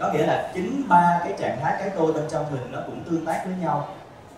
có 0.00 0.12
nghĩa 0.12 0.26
là 0.26 0.50
chính 0.54 0.82
ba 0.88 1.20
cái 1.24 1.34
trạng 1.38 1.58
thái 1.62 1.74
cái 1.78 1.90
tôi 1.96 2.12
bên 2.12 2.24
trong 2.30 2.44
mình 2.52 2.62
nó 2.72 2.78
cũng 2.86 3.02
tương 3.04 3.26
tác 3.26 3.42
với 3.44 3.54
nhau. 3.60 3.88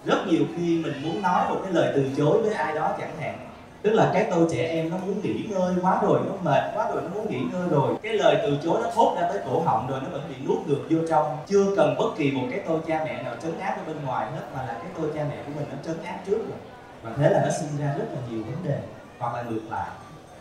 Rất 0.04 0.26
nhiều 0.26 0.42
khi 0.56 0.82
mình 0.84 1.02
muốn 1.02 1.22
nói 1.22 1.48
một 1.48 1.60
cái 1.64 1.72
lời 1.72 1.92
từ 1.96 2.06
chối 2.16 2.42
với 2.42 2.54
ai 2.54 2.74
đó 2.74 2.94
chẳng 2.98 3.16
hạn. 3.20 3.38
Tức 3.82 3.90
là 3.90 4.10
cái 4.14 4.26
tôi 4.30 4.48
trẻ 4.52 4.68
em 4.68 4.90
nó 4.90 4.96
muốn 4.96 5.20
nghỉ 5.22 5.46
ngơi 5.50 5.74
quá 5.82 5.98
rồi, 6.02 6.20
nó 6.26 6.32
mệt 6.42 6.62
quá 6.74 6.88
rồi, 6.92 7.02
nó 7.02 7.08
muốn 7.14 7.30
nghỉ 7.30 7.40
ngơi 7.52 7.68
rồi. 7.68 7.94
Cái 8.02 8.12
lời 8.12 8.36
từ 8.42 8.58
chối 8.64 8.80
nó 8.82 8.90
thốt 8.94 9.16
ra 9.20 9.28
tới 9.28 9.38
cổ 9.46 9.60
họng 9.60 9.86
rồi 9.90 10.00
nó 10.02 10.08
vẫn 10.12 10.22
bị 10.28 10.34
nuốt 10.46 10.66
ngược 10.66 10.80
vô 10.90 10.98
trong. 11.08 11.36
Chưa 11.46 11.76
cần 11.76 11.94
bất 11.98 12.16
kỳ 12.16 12.30
một 12.30 12.46
cái 12.50 12.60
tôi 12.68 12.80
cha 12.86 13.02
mẹ 13.04 13.22
nào 13.22 13.34
trấn 13.42 13.58
áp 13.58 13.76
ở 13.78 13.82
bên 13.86 14.04
ngoài 14.06 14.26
hết, 14.30 14.42
mà 14.54 14.62
là 14.62 14.72
cái 14.72 14.90
tôi 14.96 15.10
cha 15.14 15.24
mẹ 15.30 15.36
của 15.46 15.52
mình 15.56 15.66
nó 15.70 15.76
trấn 15.86 16.04
áp 16.04 16.18
trước 16.26 16.38
rồi. 16.38 16.58
Và 17.02 17.10
thế 17.16 17.30
là 17.30 17.42
nó 17.44 17.50
sinh 17.60 17.78
ra 17.78 17.94
rất 17.98 18.04
là 18.12 18.20
nhiều 18.30 18.42
vấn 18.44 18.56
đề, 18.64 18.78
hoặc 19.18 19.34
là 19.34 19.42
ngược 19.42 19.62
lại. 19.70 19.88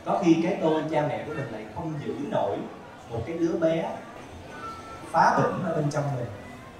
Có 0.05 0.21
khi 0.23 0.35
cái 0.43 0.57
tôi 0.61 0.81
cha 0.91 1.05
mẹ 1.07 1.23
của 1.27 1.33
mình 1.33 1.47
lại 1.51 1.65
không 1.75 1.93
giữ 2.05 2.13
nổi 2.31 2.57
một 3.11 3.19
cái 3.25 3.37
đứa 3.37 3.51
bé 3.61 3.89
phá 5.11 5.37
bệnh 5.37 5.63
ở 5.63 5.75
bên 5.75 5.91
trong 5.91 6.03
mình 6.15 6.25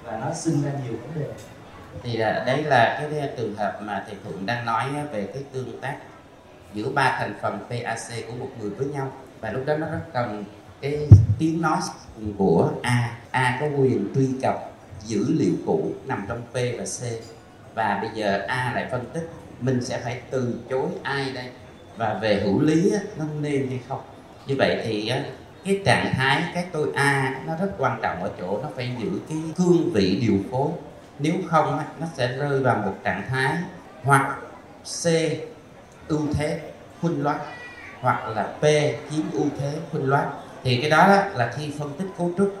và 0.04 0.18
nó 0.18 0.34
sinh 0.34 0.62
ra 0.64 0.70
nhiều 0.84 0.94
vấn 1.02 1.20
đề. 1.20 1.28
Thì 2.02 2.20
à, 2.20 2.44
đấy 2.46 2.62
là 2.62 2.98
cái 3.00 3.30
trường 3.36 3.56
hợp 3.56 3.78
mà 3.82 4.04
thầy 4.06 4.16
thuận 4.24 4.46
đang 4.46 4.66
nói 4.66 4.84
về 5.12 5.26
cái 5.34 5.42
tương 5.52 5.80
tác 5.80 5.96
giữa 6.74 6.88
ba 6.88 7.16
thành 7.18 7.34
phần 7.42 7.58
PAC 7.70 8.26
của 8.26 8.34
một 8.38 8.48
người 8.60 8.70
với 8.70 8.86
nhau. 8.86 9.12
Và 9.40 9.52
lúc 9.52 9.66
đó 9.66 9.76
nó 9.76 9.86
rất 9.86 10.00
cần 10.12 10.44
cái 10.80 11.08
tiếng 11.38 11.60
nói 11.60 11.78
của 12.38 12.70
A. 12.82 13.16
A 13.30 13.58
có 13.60 13.66
quyền 13.66 14.08
truy 14.14 14.28
cập, 14.42 14.70
dữ 15.04 15.24
liệu 15.28 15.52
cũ 15.66 15.92
nằm 16.06 16.24
trong 16.28 16.42
P 16.52 16.54
và 16.54 16.84
C. 16.84 17.00
Và 17.74 17.98
bây 18.02 18.10
giờ 18.14 18.44
A 18.48 18.72
lại 18.74 18.88
phân 18.90 19.04
tích, 19.12 19.30
mình 19.60 19.84
sẽ 19.84 19.98
phải 19.98 20.20
từ 20.30 20.54
chối 20.70 20.86
ai 21.02 21.32
đây? 21.34 21.48
Và 21.96 22.14
về 22.14 22.40
hữu 22.44 22.60
lý 22.60 22.92
nó 23.18 23.24
nên 23.40 23.68
hay 23.68 23.80
không? 23.88 24.00
Như 24.46 24.54
vậy 24.58 24.80
thì 24.84 25.12
cái 25.64 25.80
trạng 25.84 26.12
thái, 26.14 26.42
cái 26.54 26.66
tôi 26.72 26.88
A 26.94 27.40
nó 27.46 27.56
rất 27.56 27.72
quan 27.78 27.98
trọng 28.02 28.22
ở 28.22 28.30
chỗ 28.40 28.60
nó 28.62 28.68
phải 28.76 28.90
giữ 29.02 29.10
cái 29.28 29.38
cương 29.56 29.90
vị 29.92 30.18
điều 30.20 30.38
phối. 30.50 30.70
Nếu 31.18 31.34
không 31.48 31.80
nó 32.00 32.06
sẽ 32.16 32.36
rơi 32.36 32.60
vào 32.60 32.76
một 32.76 32.94
trạng 33.04 33.22
thái 33.28 33.56
hoặc 34.02 34.38
C, 35.02 35.06
ưu 36.08 36.20
thế, 36.34 36.60
khuynh 37.00 37.22
loát, 37.22 37.36
hoặc 38.00 38.28
là 38.28 38.42
P, 38.42 38.62
chiếm 39.10 39.30
ưu 39.32 39.46
thế, 39.60 39.72
khuynh 39.90 40.08
loát. 40.08 40.24
Thì 40.64 40.80
cái 40.80 40.90
đó 40.90 41.06
là 41.34 41.52
khi 41.56 41.70
phân 41.78 41.92
tích 41.98 42.06
cấu 42.18 42.32
trúc 42.38 42.54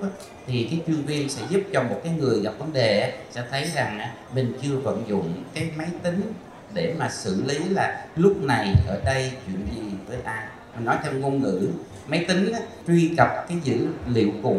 thì 0.46 0.68
cái 0.70 0.80
chuyên 0.86 1.02
viên 1.02 1.28
sẽ 1.28 1.42
giúp 1.48 1.60
cho 1.72 1.82
một 1.82 2.00
cái 2.04 2.12
người 2.18 2.40
gặp 2.40 2.52
vấn 2.58 2.72
đề 2.72 3.18
sẽ 3.30 3.42
thấy 3.50 3.64
rằng 3.74 4.00
mình 4.34 4.52
chưa 4.62 4.76
vận 4.76 5.04
dụng 5.08 5.44
cái 5.54 5.70
máy 5.76 5.88
tính 6.02 6.32
để 6.74 6.94
mà 6.98 7.08
xử 7.08 7.44
lý 7.44 7.58
là 7.58 8.06
lúc 8.16 8.42
này, 8.42 8.74
ở 8.88 9.00
đây, 9.04 9.32
chuyện 9.46 9.66
gì 9.74 9.82
với 10.06 10.18
ai 10.24 10.44
mình 10.76 10.84
nói 10.84 10.98
theo 11.02 11.12
ngôn 11.12 11.42
ngữ, 11.42 11.68
máy 12.06 12.24
tính 12.28 12.52
truy 12.86 13.14
cập 13.16 13.28
cái 13.48 13.58
dữ 13.64 13.86
liệu 14.06 14.28
cũ, 14.42 14.56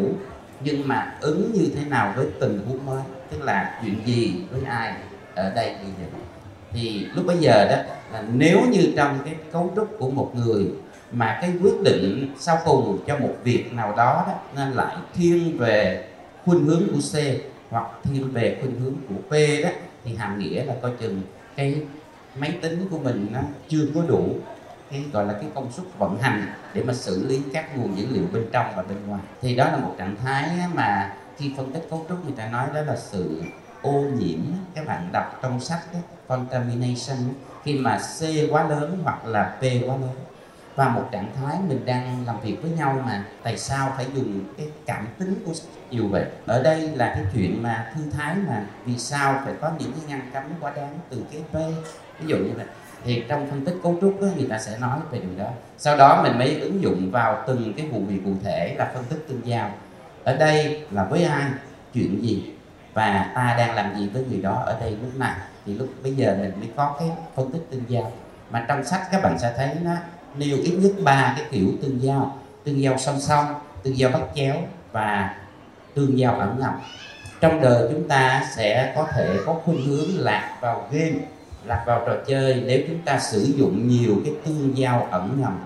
nhưng 0.60 0.88
mà 0.88 1.14
ứng 1.20 1.52
như 1.54 1.66
thế 1.74 1.84
nào 1.84 2.12
với 2.16 2.26
tình 2.40 2.60
huống 2.68 2.86
mới? 2.86 3.02
Tức 3.30 3.42
là 3.42 3.80
chuyện 3.82 3.96
gì 4.06 4.34
với 4.50 4.60
ai 4.64 4.94
ở 5.34 5.50
đây 5.50 5.66
bây 5.66 5.86
giờ? 5.86 6.18
Thì 6.72 7.06
lúc 7.14 7.26
bây 7.26 7.36
giờ 7.36 7.68
đó, 7.70 7.76
là 8.12 8.24
nếu 8.34 8.60
như 8.70 8.92
trong 8.96 9.18
cái 9.24 9.34
cấu 9.52 9.72
trúc 9.76 9.98
của 9.98 10.10
một 10.10 10.32
người 10.34 10.66
mà 11.12 11.38
cái 11.40 11.52
quyết 11.62 11.82
định 11.84 12.34
sau 12.38 12.58
cùng 12.64 12.98
cho 13.06 13.18
một 13.18 13.34
việc 13.44 13.72
nào 13.72 13.94
đó 13.96 14.24
đó, 14.26 14.34
nên 14.56 14.72
lại 14.72 14.96
thiên 15.14 15.58
về 15.58 16.08
khuynh 16.44 16.64
hướng 16.64 16.82
của 16.92 17.00
C 17.12 17.14
hoặc 17.70 17.86
thiên 18.04 18.30
về 18.32 18.58
khuynh 18.60 18.80
hướng 18.80 18.94
của 19.08 19.28
P 19.28 19.32
đó, 19.62 19.70
thì 20.04 20.14
hàm 20.14 20.38
nghĩa 20.38 20.64
là 20.64 20.74
coi 20.82 20.90
chừng 21.00 21.22
cái 21.56 21.76
máy 22.38 22.58
tính 22.62 22.86
của 22.90 22.98
mình 22.98 23.26
nó 23.32 23.40
chưa 23.68 23.86
có 23.94 24.02
đủ 24.08 24.36
cái 24.90 25.04
gọi 25.12 25.26
là 25.26 25.32
cái 25.32 25.50
công 25.54 25.72
suất 25.72 25.86
vận 25.98 26.18
hành 26.18 26.46
để 26.74 26.82
mà 26.82 26.94
xử 26.94 27.26
lý 27.26 27.42
các 27.52 27.76
nguồn 27.76 27.98
dữ 27.98 28.06
liệu 28.10 28.24
bên 28.32 28.46
trong 28.52 28.72
và 28.76 28.82
bên 28.82 29.06
ngoài. 29.06 29.20
Thì 29.42 29.56
đó 29.56 29.64
là 29.64 29.76
một 29.76 29.94
trạng 29.98 30.16
thái 30.24 30.50
mà 30.74 31.16
khi 31.36 31.52
phân 31.56 31.72
tích 31.72 31.86
cấu 31.90 32.06
trúc 32.08 32.24
người 32.24 32.34
ta 32.36 32.48
nói 32.48 32.68
đó 32.74 32.80
là 32.80 32.96
sự 32.96 33.42
ô 33.82 33.92
nhiễm 33.92 34.40
các 34.74 34.86
bạn 34.86 35.08
đọc 35.12 35.38
trong 35.42 35.60
sách 35.60 35.80
đó, 35.92 35.98
contamination. 36.28 37.18
Khi 37.64 37.78
mà 37.78 37.98
C 37.98 38.22
quá 38.50 38.68
lớn 38.68 38.98
hoặc 39.04 39.26
là 39.26 39.56
P 39.58 39.62
quá 39.62 39.96
lớn. 39.96 40.14
Và 40.76 40.88
một 40.88 41.08
trạng 41.12 41.32
thái 41.36 41.58
mình 41.68 41.84
đang 41.84 42.26
làm 42.26 42.40
việc 42.40 42.56
với 42.62 42.70
nhau 42.70 43.02
mà 43.06 43.24
tại 43.42 43.58
sao 43.58 43.92
phải 43.96 44.06
dùng 44.14 44.44
cái 44.58 44.68
cảm 44.86 45.06
tính 45.18 45.42
của 45.46 45.52
nhiều 45.90 46.08
vậy? 46.08 46.24
Ở 46.46 46.62
đây 46.62 46.88
là 46.88 47.12
cái 47.14 47.24
chuyện 47.34 47.62
mà 47.62 47.92
thư 47.94 48.10
thái 48.10 48.36
mà 48.48 48.66
vì 48.84 48.98
sao 48.98 49.40
phải 49.44 49.54
có 49.60 49.72
những 49.78 49.92
cái 49.92 50.02
ngăn 50.08 50.30
cấm 50.32 50.42
quá 50.60 50.72
đáng 50.76 50.98
từ 51.10 51.24
cái 51.32 51.42
P. 51.52 51.54
Ví 52.20 52.26
dụ 52.26 52.36
như 52.36 52.52
vậy 52.56 52.66
thì 53.04 53.24
trong 53.28 53.50
phân 53.50 53.64
tích 53.64 53.74
cấu 53.82 53.98
trúc 54.00 54.20
đó, 54.20 54.26
người 54.36 54.48
ta 54.48 54.58
sẽ 54.58 54.78
nói 54.78 54.98
về 55.10 55.18
điều 55.18 55.38
đó. 55.38 55.50
Sau 55.78 55.96
đó 55.96 56.22
mình 56.22 56.38
mới 56.38 56.60
ứng 56.60 56.82
dụng 56.82 57.10
vào 57.10 57.44
từng 57.46 57.72
cái 57.76 57.86
vụ 57.86 58.00
việc 58.00 58.20
cụ 58.24 58.30
thể 58.44 58.74
là 58.78 58.90
phân 58.94 59.04
tích 59.04 59.24
tương 59.28 59.40
giao. 59.44 59.70
Ở 60.24 60.36
đây 60.36 60.82
là 60.90 61.04
với 61.04 61.24
ai 61.24 61.44
chuyện 61.94 62.22
gì 62.22 62.50
và 62.94 63.32
ta 63.34 63.54
đang 63.58 63.74
làm 63.74 63.96
gì 63.96 64.08
với 64.08 64.24
người 64.30 64.42
đó 64.42 64.62
ở 64.66 64.80
đây 64.80 64.90
lúc 64.90 65.16
này. 65.16 65.34
Thì 65.66 65.74
lúc 65.74 65.88
bây 66.02 66.14
giờ 66.14 66.36
mình 66.40 66.52
mới 66.60 66.68
có 66.76 66.96
cái 66.98 67.10
phân 67.34 67.52
tích 67.52 67.62
tương 67.70 67.84
giao. 67.88 68.12
Mà 68.50 68.64
trong 68.68 68.84
sách 68.84 69.02
các 69.12 69.22
bạn 69.22 69.38
sẽ 69.38 69.52
thấy 69.56 69.68
nó 69.82 69.92
nêu 70.36 70.56
ít 70.56 70.76
nhất 70.78 70.92
ba 71.04 71.34
cái 71.36 71.46
kiểu 71.50 71.68
tương 71.82 72.02
giao. 72.02 72.38
Tương 72.64 72.82
giao 72.82 72.98
song 72.98 73.20
song 73.20 73.54
tương 73.82 73.98
giao 73.98 74.10
bắt 74.10 74.22
chéo 74.34 74.54
và 74.92 75.34
tương 75.94 76.18
giao 76.18 76.38
ẩn 76.38 76.56
ngầm 76.60 76.72
trong 77.40 77.60
đời 77.60 77.88
chúng 77.92 78.08
ta 78.08 78.46
sẽ 78.56 78.92
có 78.96 79.06
thể 79.12 79.36
có 79.46 79.54
khuynh 79.64 79.86
hướng 79.86 80.08
lạc 80.18 80.58
vào 80.60 80.88
game 80.90 81.16
lạc 81.66 81.84
vào 81.86 82.02
trò 82.06 82.16
chơi 82.26 82.62
nếu 82.66 82.80
chúng 82.88 82.98
ta 83.04 83.18
sử 83.18 83.54
dụng 83.56 83.88
nhiều 83.88 84.16
cái 84.24 84.34
tương 84.44 84.78
giao 84.78 85.08
ẩn 85.10 85.40
ngầm. 85.40 85.58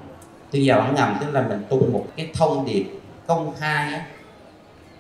Tương 0.50 0.64
giao 0.64 0.80
ẩn 0.80 0.94
ngầm 0.94 1.16
tức 1.20 1.26
là 1.32 1.48
mình 1.48 1.64
tung 1.68 1.92
một 1.92 2.06
cái 2.16 2.30
thông 2.34 2.66
điệp 2.66 2.86
công 3.26 3.54
khai 3.58 3.92
á, 3.92 4.06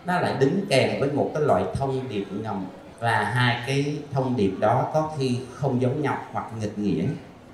nó 0.06 0.20
lại 0.20 0.34
đính 0.40 0.66
kèm 0.68 1.00
với 1.00 1.10
một 1.12 1.30
cái 1.34 1.42
loại 1.42 1.64
thông 1.74 2.08
điệp 2.08 2.24
ngầm 2.42 2.66
và 3.00 3.24
hai 3.24 3.56
cái 3.66 3.96
thông 4.12 4.36
điệp 4.36 4.52
đó 4.60 4.90
có 4.94 5.10
khi 5.18 5.38
không 5.54 5.82
giống 5.82 6.02
nhau 6.02 6.18
hoặc 6.32 6.46
nghịch 6.60 6.78
nghĩa. 6.78 7.04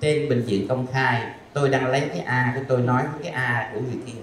Trên 0.01 0.29
bệnh 0.29 0.41
viện 0.41 0.67
công 0.67 0.87
khai 0.91 1.21
tôi 1.53 1.69
đang 1.69 1.87
lấy 1.87 2.01
cái 2.01 2.19
a 2.19 2.53
của 2.55 2.61
tôi 2.67 2.81
nói 2.81 3.03
với 3.03 3.23
cái 3.23 3.31
a 3.31 3.71
của 3.73 3.79
người 3.79 3.99
kia 4.05 4.19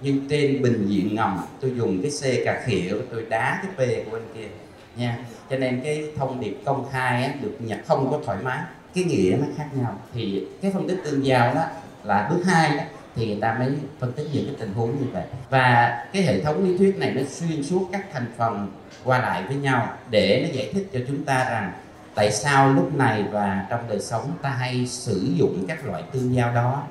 nhưng 0.00 0.28
trên 0.28 0.62
bình 0.62 0.86
diện 0.88 1.14
ngầm 1.14 1.38
tôi 1.60 1.72
dùng 1.76 2.02
cái 2.02 2.10
c 2.10 2.44
cà 2.44 2.62
khịa 2.66 2.90
của 2.90 3.04
tôi 3.10 3.26
đá 3.28 3.62
cái 3.62 3.72
p 3.76 4.10
của 4.10 4.16
anh 4.16 4.26
kia 4.34 4.48
nha. 4.96 5.18
Cho 5.50 5.56
nên 5.56 5.80
cái 5.84 6.04
thông 6.16 6.40
điệp 6.40 6.58
công 6.64 6.88
khai 6.92 7.24
á, 7.24 7.34
được 7.40 7.56
nhập 7.58 7.78
không 7.86 8.10
có 8.10 8.20
thoải 8.26 8.38
mái 8.42 8.58
cái 8.94 9.04
nghĩa 9.04 9.36
nó 9.40 9.46
khác 9.56 9.66
nhau. 9.72 9.98
Thì 10.14 10.46
cái 10.62 10.70
phân 10.70 10.88
tích 10.88 11.00
tương 11.04 11.26
giao 11.26 11.54
đó 11.54 11.64
là 12.04 12.28
bước 12.30 12.42
hai 12.46 12.76
đó 12.76 12.84
thì 13.16 13.26
người 13.26 13.40
ta 13.40 13.56
mới 13.58 13.72
phân 13.98 14.12
tích 14.12 14.26
những 14.32 14.46
cái 14.46 14.54
tình 14.58 14.74
huống 14.74 14.90
như 14.90 15.06
vậy. 15.12 15.24
Và 15.50 15.98
cái 16.12 16.22
hệ 16.22 16.40
thống 16.40 16.64
lý 16.64 16.78
thuyết 16.78 16.98
này 16.98 17.10
nó 17.10 17.22
xuyên 17.28 17.62
suốt 17.62 17.88
các 17.92 18.04
thành 18.12 18.26
phần 18.36 18.72
qua 19.04 19.18
lại 19.18 19.42
với 19.42 19.56
nhau 19.56 19.88
để 20.10 20.46
nó 20.46 20.54
giải 20.54 20.70
thích 20.74 20.88
cho 20.92 21.00
chúng 21.08 21.24
ta 21.24 21.44
rằng 21.44 21.72
tại 22.14 22.32
sao 22.32 22.72
lúc 22.72 22.94
này 22.94 23.24
và 23.30 23.66
trong 23.70 23.80
đời 23.88 24.00
sống 24.00 24.30
ta 24.42 24.50
hay 24.50 24.86
sử 24.86 25.32
dụng 25.36 25.64
các 25.68 25.86
loại 25.86 26.02
tương 26.12 26.34
giao 26.34 26.54
đó? 26.54 26.82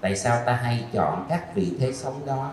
Tại 0.00 0.16
sao 0.16 0.42
ta 0.46 0.52
hay 0.52 0.84
chọn 0.92 1.26
các 1.28 1.54
vị 1.54 1.72
thế 1.80 1.92
sống 1.92 2.26
đó? 2.26 2.52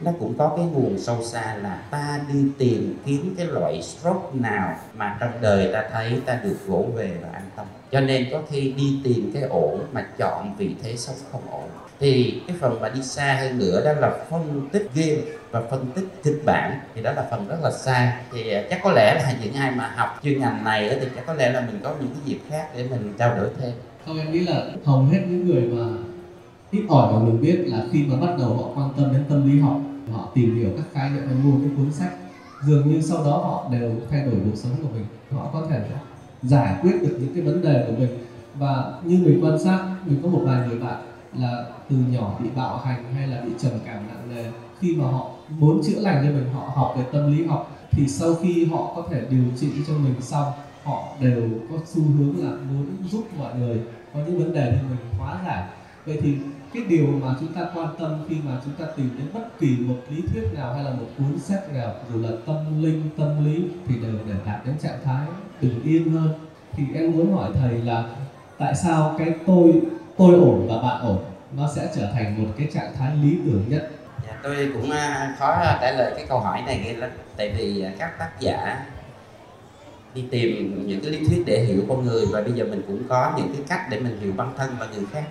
Nó 0.00 0.12
cũng 0.20 0.34
có 0.38 0.54
cái 0.56 0.66
nguồn 0.66 0.98
sâu 0.98 1.24
xa 1.24 1.54
là 1.62 1.78
ta 1.90 2.20
đi 2.32 2.44
tìm 2.58 2.98
kiếm 3.06 3.34
cái 3.38 3.46
loại 3.46 3.82
stroke 3.82 4.28
nào 4.32 4.76
mà 4.94 5.16
trong 5.20 5.30
đời 5.40 5.70
ta 5.72 5.84
thấy 5.92 6.20
ta 6.26 6.40
được 6.44 6.56
gỗ 6.66 6.86
về 6.94 7.10
và 7.22 7.28
an 7.32 7.42
tâm. 7.56 7.66
Cho 7.92 8.00
nên 8.00 8.26
có 8.32 8.42
khi 8.50 8.72
đi 8.76 9.00
tìm 9.04 9.30
cái 9.34 9.42
ổn 9.42 9.80
mà 9.92 10.06
chọn 10.18 10.56
vị 10.58 10.74
thế 10.82 10.96
sống 10.96 11.16
không 11.32 11.42
ổn. 11.50 11.68
Thì 12.00 12.42
cái 12.46 12.56
phần 12.60 12.80
mà 12.80 12.88
đi 12.88 13.02
xa 13.02 13.36
hơn 13.40 13.58
nữa 13.58 13.82
đó 13.84 13.92
là 13.92 14.24
phân 14.30 14.68
tích 14.72 14.90
game 14.94 15.20
và 15.50 15.62
phân 15.70 15.86
tích 15.94 16.04
kịch 16.22 16.42
bản. 16.44 16.80
Thì 16.94 17.02
đó 17.02 17.12
là 17.12 17.26
phần 17.30 17.48
rất 17.48 17.56
là 17.62 17.70
xa. 17.70 18.20
Thì 18.32 18.50
à, 18.50 18.62
chắc 18.70 18.80
có 18.82 18.92
lẽ 18.92 19.14
là 19.14 19.34
những 19.42 19.54
ai 19.54 19.70
mà 19.70 19.92
học 19.96 20.20
chuyên 20.22 20.40
ngành 20.40 20.64
này 20.64 20.98
thì 21.00 21.06
chắc 21.16 21.26
có 21.26 21.34
lẽ 21.34 21.50
là 21.50 21.60
mình 21.60 21.80
có 21.82 21.94
những 22.00 22.10
cái 22.10 22.20
dịp 22.24 22.38
khác 22.50 22.68
để 22.76 22.86
mình 22.90 23.14
trao 23.18 23.36
đổi 23.36 23.48
thêm. 23.60 23.72
Không, 24.06 24.18
em 24.18 24.32
nghĩ 24.32 24.40
là 24.40 24.64
hầu 24.84 25.02
hết 25.02 25.20
những 25.28 25.46
người 25.46 25.62
mà 25.62 25.84
ít 26.74 26.84
ỏi 26.88 27.12
mà 27.12 27.18
mình 27.18 27.40
biết 27.40 27.56
là 27.66 27.86
khi 27.92 28.04
mà 28.06 28.16
bắt 28.16 28.34
đầu 28.38 28.56
họ 28.56 28.68
quan 28.74 28.90
tâm 28.96 29.12
đến 29.12 29.24
tâm 29.28 29.50
lý 29.50 29.60
học 29.60 29.80
họ 30.12 30.28
tìm 30.34 30.56
hiểu 30.56 30.70
các 30.76 30.84
khái 30.92 31.10
niệm 31.10 31.22
và 31.28 31.34
mua 31.44 31.58
cái 31.58 31.70
cuốn 31.76 31.92
sách, 31.92 32.12
dường 32.66 32.88
như 32.88 33.00
sau 33.00 33.24
đó 33.24 33.30
họ 33.30 33.68
đều 33.72 33.92
thay 34.10 34.26
đổi 34.26 34.34
cuộc 34.44 34.56
sống 34.56 34.72
của 34.82 34.88
mình. 34.94 35.04
Họ 35.30 35.50
có 35.52 35.66
thể 35.70 35.80
giải 36.42 36.76
quyết 36.82 37.02
được 37.02 37.18
những 37.20 37.34
cái 37.34 37.42
vấn 37.42 37.62
đề 37.62 37.84
của 37.86 37.92
mình. 37.98 38.18
Và 38.58 38.92
như 39.04 39.22
mình 39.24 39.44
quan 39.44 39.58
sát, 39.58 39.94
mình 40.06 40.18
có 40.22 40.28
một 40.28 40.40
vài 40.44 40.68
người 40.68 40.78
bạn 40.78 41.02
là 41.38 41.64
từ 41.90 41.96
nhỏ 41.96 42.38
bị 42.42 42.48
bạo 42.56 42.78
hành 42.78 43.04
hay 43.14 43.26
là 43.26 43.40
bị 43.40 43.50
trầm 43.58 43.72
cảm 43.84 44.06
nặng 44.08 44.36
nề. 44.36 44.44
Khi 44.80 44.96
mà 44.96 45.04
họ 45.04 45.30
muốn 45.58 45.82
chữa 45.84 46.00
lành 46.00 46.24
cho 46.24 46.30
mình, 46.30 46.48
họ 46.54 46.70
học 46.74 46.94
về 46.98 47.04
tâm 47.12 47.32
lý 47.32 47.46
học, 47.46 47.70
thì 47.90 48.08
sau 48.08 48.34
khi 48.34 48.64
họ 48.64 48.92
có 48.96 49.02
thể 49.10 49.22
điều 49.30 49.44
trị 49.60 49.68
cho 49.88 49.92
mình 49.94 50.14
xong, 50.20 50.52
họ 50.84 51.08
đều 51.20 51.42
có 51.70 51.76
xu 51.86 52.02
hướng 52.18 52.44
là 52.44 52.50
muốn 52.50 52.86
giúp 53.10 53.24
mọi 53.38 53.54
người 53.58 53.80
có 54.14 54.20
những 54.26 54.38
vấn 54.38 54.54
đề 54.54 54.72
thì 54.72 54.88
mình 54.88 55.18
hóa 55.18 55.38
giải 55.46 55.68
vậy 56.06 56.18
thì 56.22 56.36
cái 56.74 56.82
điều 56.88 57.06
mà 57.06 57.34
chúng 57.40 57.52
ta 57.52 57.60
quan 57.74 57.88
tâm 57.98 58.24
khi 58.28 58.36
mà 58.44 58.52
chúng 58.64 58.74
ta 58.74 58.92
tìm 58.96 59.10
đến 59.18 59.26
bất 59.34 59.60
kỳ 59.60 59.76
một 59.80 59.96
lý 60.10 60.22
thuyết 60.32 60.48
nào 60.54 60.74
hay 60.74 60.84
là 60.84 60.90
một 60.90 61.06
cuốn 61.18 61.38
sách 61.38 61.72
nào 61.74 61.94
dù 62.12 62.22
là 62.22 62.28
tâm 62.46 62.82
linh 62.82 63.02
tâm 63.18 63.44
lý 63.44 63.64
thì 63.86 63.94
đều 63.94 64.12
để 64.28 64.34
đạt 64.46 64.66
đến 64.66 64.74
trạng 64.82 64.98
thái 65.04 65.26
bình 65.60 65.80
yên 65.84 66.12
hơn. 66.12 66.28
Thì 66.72 66.84
em 66.94 67.12
muốn 67.12 67.34
hỏi 67.34 67.50
thầy 67.54 67.78
là 67.78 68.04
tại 68.58 68.74
sao 68.74 69.14
cái 69.18 69.34
tôi 69.46 69.82
tôi 70.16 70.34
ổn 70.34 70.66
và 70.68 70.82
bạn 70.82 71.00
ổn 71.00 71.24
nó 71.56 71.70
sẽ 71.76 71.88
trở 71.96 72.10
thành 72.12 72.42
một 72.42 72.50
cái 72.58 72.68
trạng 72.74 72.94
thái 72.98 73.16
lý 73.22 73.38
tưởng 73.44 73.64
nhất? 73.68 73.90
Dạ, 74.26 74.38
tôi 74.42 74.70
cũng 74.74 74.90
à, 74.90 75.36
khó 75.38 75.62
trả 75.80 75.92
lời 75.92 76.12
cái 76.16 76.26
câu 76.28 76.38
hỏi 76.40 76.62
này 76.66 76.82
ghê 76.84 76.92
lắm. 76.92 77.10
Tại 77.36 77.54
vì 77.58 77.82
à, 77.82 77.92
các 77.98 78.18
tác 78.18 78.30
giả 78.40 78.86
đi 80.14 80.24
tìm 80.30 80.84
những 80.88 81.00
cái 81.00 81.10
lý 81.10 81.28
thuyết 81.28 81.42
để 81.46 81.64
hiểu 81.64 81.82
con 81.88 82.04
người 82.04 82.26
và 82.32 82.42
bây 82.42 82.52
giờ 82.52 82.64
mình 82.64 82.82
cũng 82.86 83.02
có 83.08 83.32
những 83.36 83.48
cái 83.52 83.62
cách 83.68 83.86
để 83.90 84.00
mình 84.00 84.18
hiểu 84.20 84.32
bản 84.36 84.52
thân 84.56 84.70
và 84.78 84.86
người 84.94 85.04
khác 85.12 85.24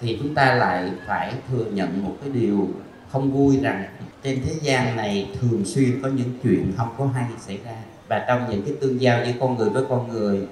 thì 0.00 0.18
chúng 0.22 0.34
ta 0.34 0.54
lại 0.54 0.90
phải 1.06 1.34
thừa 1.48 1.64
nhận 1.64 2.04
một 2.04 2.16
cái 2.20 2.30
điều 2.32 2.68
không 3.12 3.32
vui 3.32 3.58
rằng 3.62 3.84
trên 4.22 4.42
thế 4.44 4.54
gian 4.62 4.96
này 4.96 5.30
thường 5.40 5.64
xuyên 5.64 6.02
có 6.02 6.08
những 6.08 6.38
chuyện 6.42 6.72
không 6.76 6.94
có 6.98 7.06
hay 7.06 7.24
xảy 7.38 7.58
ra. 7.64 7.76
Và 8.08 8.24
trong 8.28 8.50
những 8.50 8.62
cái 8.62 8.74
tương 8.80 9.00
giao 9.00 9.24
giữa 9.24 9.32
con 9.40 9.56
người 9.56 9.70
với 9.70 9.84
con 9.88 10.08
người, 10.08 10.48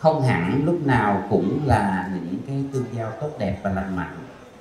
không 0.00 0.22
hẳn 0.22 0.62
lúc 0.64 0.86
nào 0.86 1.26
cũng 1.30 1.60
là 1.66 2.10
những 2.14 2.38
cái 2.46 2.56
tương 2.72 2.84
giao 2.96 3.12
tốt 3.20 3.30
đẹp 3.38 3.58
và 3.62 3.72
lành 3.72 3.96
mạnh. 3.96 4.16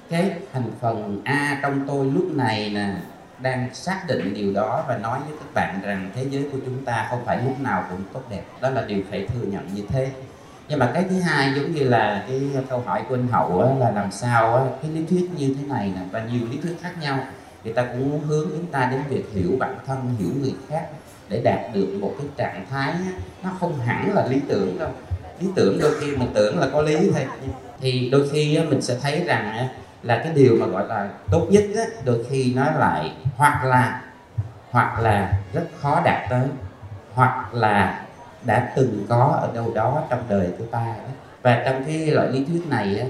Cái 0.09 0.31
thành 0.53 0.71
phần 0.81 1.21
a 1.25 1.59
trong 1.61 1.87
tôi 1.87 2.05
lúc 2.05 2.35
này 2.35 2.69
nè, 2.69 2.95
đang 3.41 3.73
xác 3.73 4.03
định 4.07 4.33
điều 4.33 4.53
đó 4.53 4.85
và 4.87 4.97
nói 4.97 5.19
với 5.27 5.37
các 5.39 5.53
bạn 5.53 5.79
rằng 5.83 6.11
thế 6.15 6.25
giới 6.29 6.43
của 6.51 6.57
chúng 6.65 6.85
ta 6.85 7.07
không 7.09 7.25
phải 7.25 7.43
lúc 7.45 7.59
nào 7.59 7.85
cũng 7.89 7.99
tốt 8.13 8.21
đẹp. 8.29 8.43
Đó 8.61 8.69
là 8.69 8.85
điều 8.85 9.03
phải 9.09 9.27
thừa 9.27 9.45
nhận 9.45 9.67
như 9.73 9.83
thế 9.89 10.11
nhưng 10.67 10.79
mà 10.79 10.91
cái 10.93 11.05
thứ 11.09 11.19
hai 11.19 11.53
giống 11.55 11.71
như 11.71 11.83
là 11.83 12.25
cái 12.27 12.41
câu 12.69 12.79
hỏi 12.85 13.03
của 13.09 13.15
anh 13.15 13.27
hậu 13.27 13.59
á, 13.59 13.69
là 13.79 13.91
làm 13.91 14.11
sao 14.11 14.55
á, 14.55 14.63
cái 14.81 14.91
lý 14.91 15.05
thuyết 15.09 15.29
như 15.37 15.55
thế 15.57 15.67
này 15.67 15.91
nè 15.95 16.01
và 16.11 16.25
nhiều 16.31 16.41
lý 16.51 16.57
thuyết 16.57 16.75
khác 16.81 16.91
nhau. 17.01 17.19
Người 17.63 17.73
ta 17.73 17.85
cũng 17.85 18.09
muốn 18.11 18.21
hướng 18.21 18.49
chúng 18.49 18.65
ta 18.65 18.89
đến 18.91 19.01
việc 19.09 19.23
hiểu 19.33 19.51
bản 19.59 19.75
thân 19.87 20.15
hiểu 20.19 20.29
người 20.41 20.53
khác 20.69 20.87
để 21.29 21.41
đạt 21.43 21.59
được 21.73 21.97
một 22.01 22.15
cái 22.17 22.27
trạng 22.37 22.65
thái 22.69 22.91
á, 22.91 23.11
nó 23.43 23.49
không 23.59 23.79
hẳn 23.79 24.13
là 24.15 24.27
lý 24.27 24.41
tưởng 24.47 24.79
đâu. 24.79 24.89
Lý 25.39 25.47
tưởng 25.55 25.79
đôi 25.81 25.91
khi 25.99 26.15
mình 26.15 26.31
tưởng 26.33 26.59
là 26.59 26.67
có 26.73 26.81
lý 26.81 27.11
thôi. 27.13 27.25
Thì 27.81 28.09
đôi 28.09 28.29
khi 28.31 28.55
á, 28.55 28.63
mình 28.69 28.81
sẽ 28.81 28.97
thấy 29.01 29.23
rằng 29.25 29.51
á, 29.51 29.69
là 30.03 30.21
cái 30.23 30.33
điều 30.35 30.57
mà 30.59 30.65
gọi 30.65 30.87
là 30.87 31.09
tốt 31.31 31.47
nhất 31.49 31.63
á, 31.75 31.83
đôi 32.05 32.25
khi 32.29 32.53
nó 32.55 32.71
lại 32.71 33.11
hoặc 33.37 33.65
là 33.65 34.01
hoặc 34.71 34.99
là 34.99 35.33
rất 35.53 35.65
khó 35.81 36.01
đạt 36.05 36.29
tới 36.29 36.47
hoặc 37.13 37.53
là 37.53 38.04
đã 38.45 38.73
từng 38.75 39.05
có 39.09 39.39
ở 39.41 39.51
đâu 39.53 39.71
đó 39.73 40.03
trong 40.09 40.23
đời 40.29 40.49
của 40.57 40.65
ta 40.71 40.95
đó. 40.97 41.09
và 41.41 41.63
trong 41.65 41.83
cái 41.85 42.07
loại 42.07 42.31
lý 42.31 42.45
thuyết 42.45 42.61
này 42.69 42.99
á, 42.99 43.07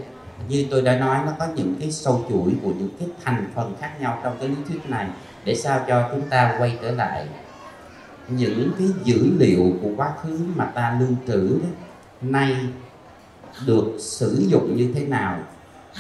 như 0.50 0.68
tôi 0.72 0.82
đã 0.82 1.00
nói 1.00 1.18
nó 1.26 1.32
có 1.40 1.48
những 1.56 1.76
cái 1.80 1.92
sâu 1.92 2.26
chuỗi 2.30 2.54
của 2.64 2.72
những 2.78 2.90
cái 3.00 3.08
thành 3.24 3.52
phần 3.56 3.76
khác 3.80 3.92
nhau 4.00 4.20
trong 4.24 4.38
cái 4.40 4.48
lý 4.48 4.56
thuyết 4.68 4.90
này 4.90 5.08
để 5.46 5.56
sao 5.56 5.86
cho 5.88 6.10
chúng 6.12 6.30
ta 6.30 6.56
quay 6.60 6.78
trở 6.82 6.92
lại 6.92 7.28
những 8.28 8.72
cái 8.80 8.88
dữ 9.04 9.30
liệu 9.40 9.74
của 9.82 9.90
quá 9.98 10.14
khứ 10.24 10.40
mà 10.56 10.66
ta 10.66 10.98
lưu 11.00 11.10
trữ 11.28 11.48
đó 11.48 11.68
nay 12.22 12.56
được 13.66 13.98
sử 14.00 14.46
dụng 14.48 14.78
như 14.78 14.92
thế 14.96 15.06
nào 15.06 15.40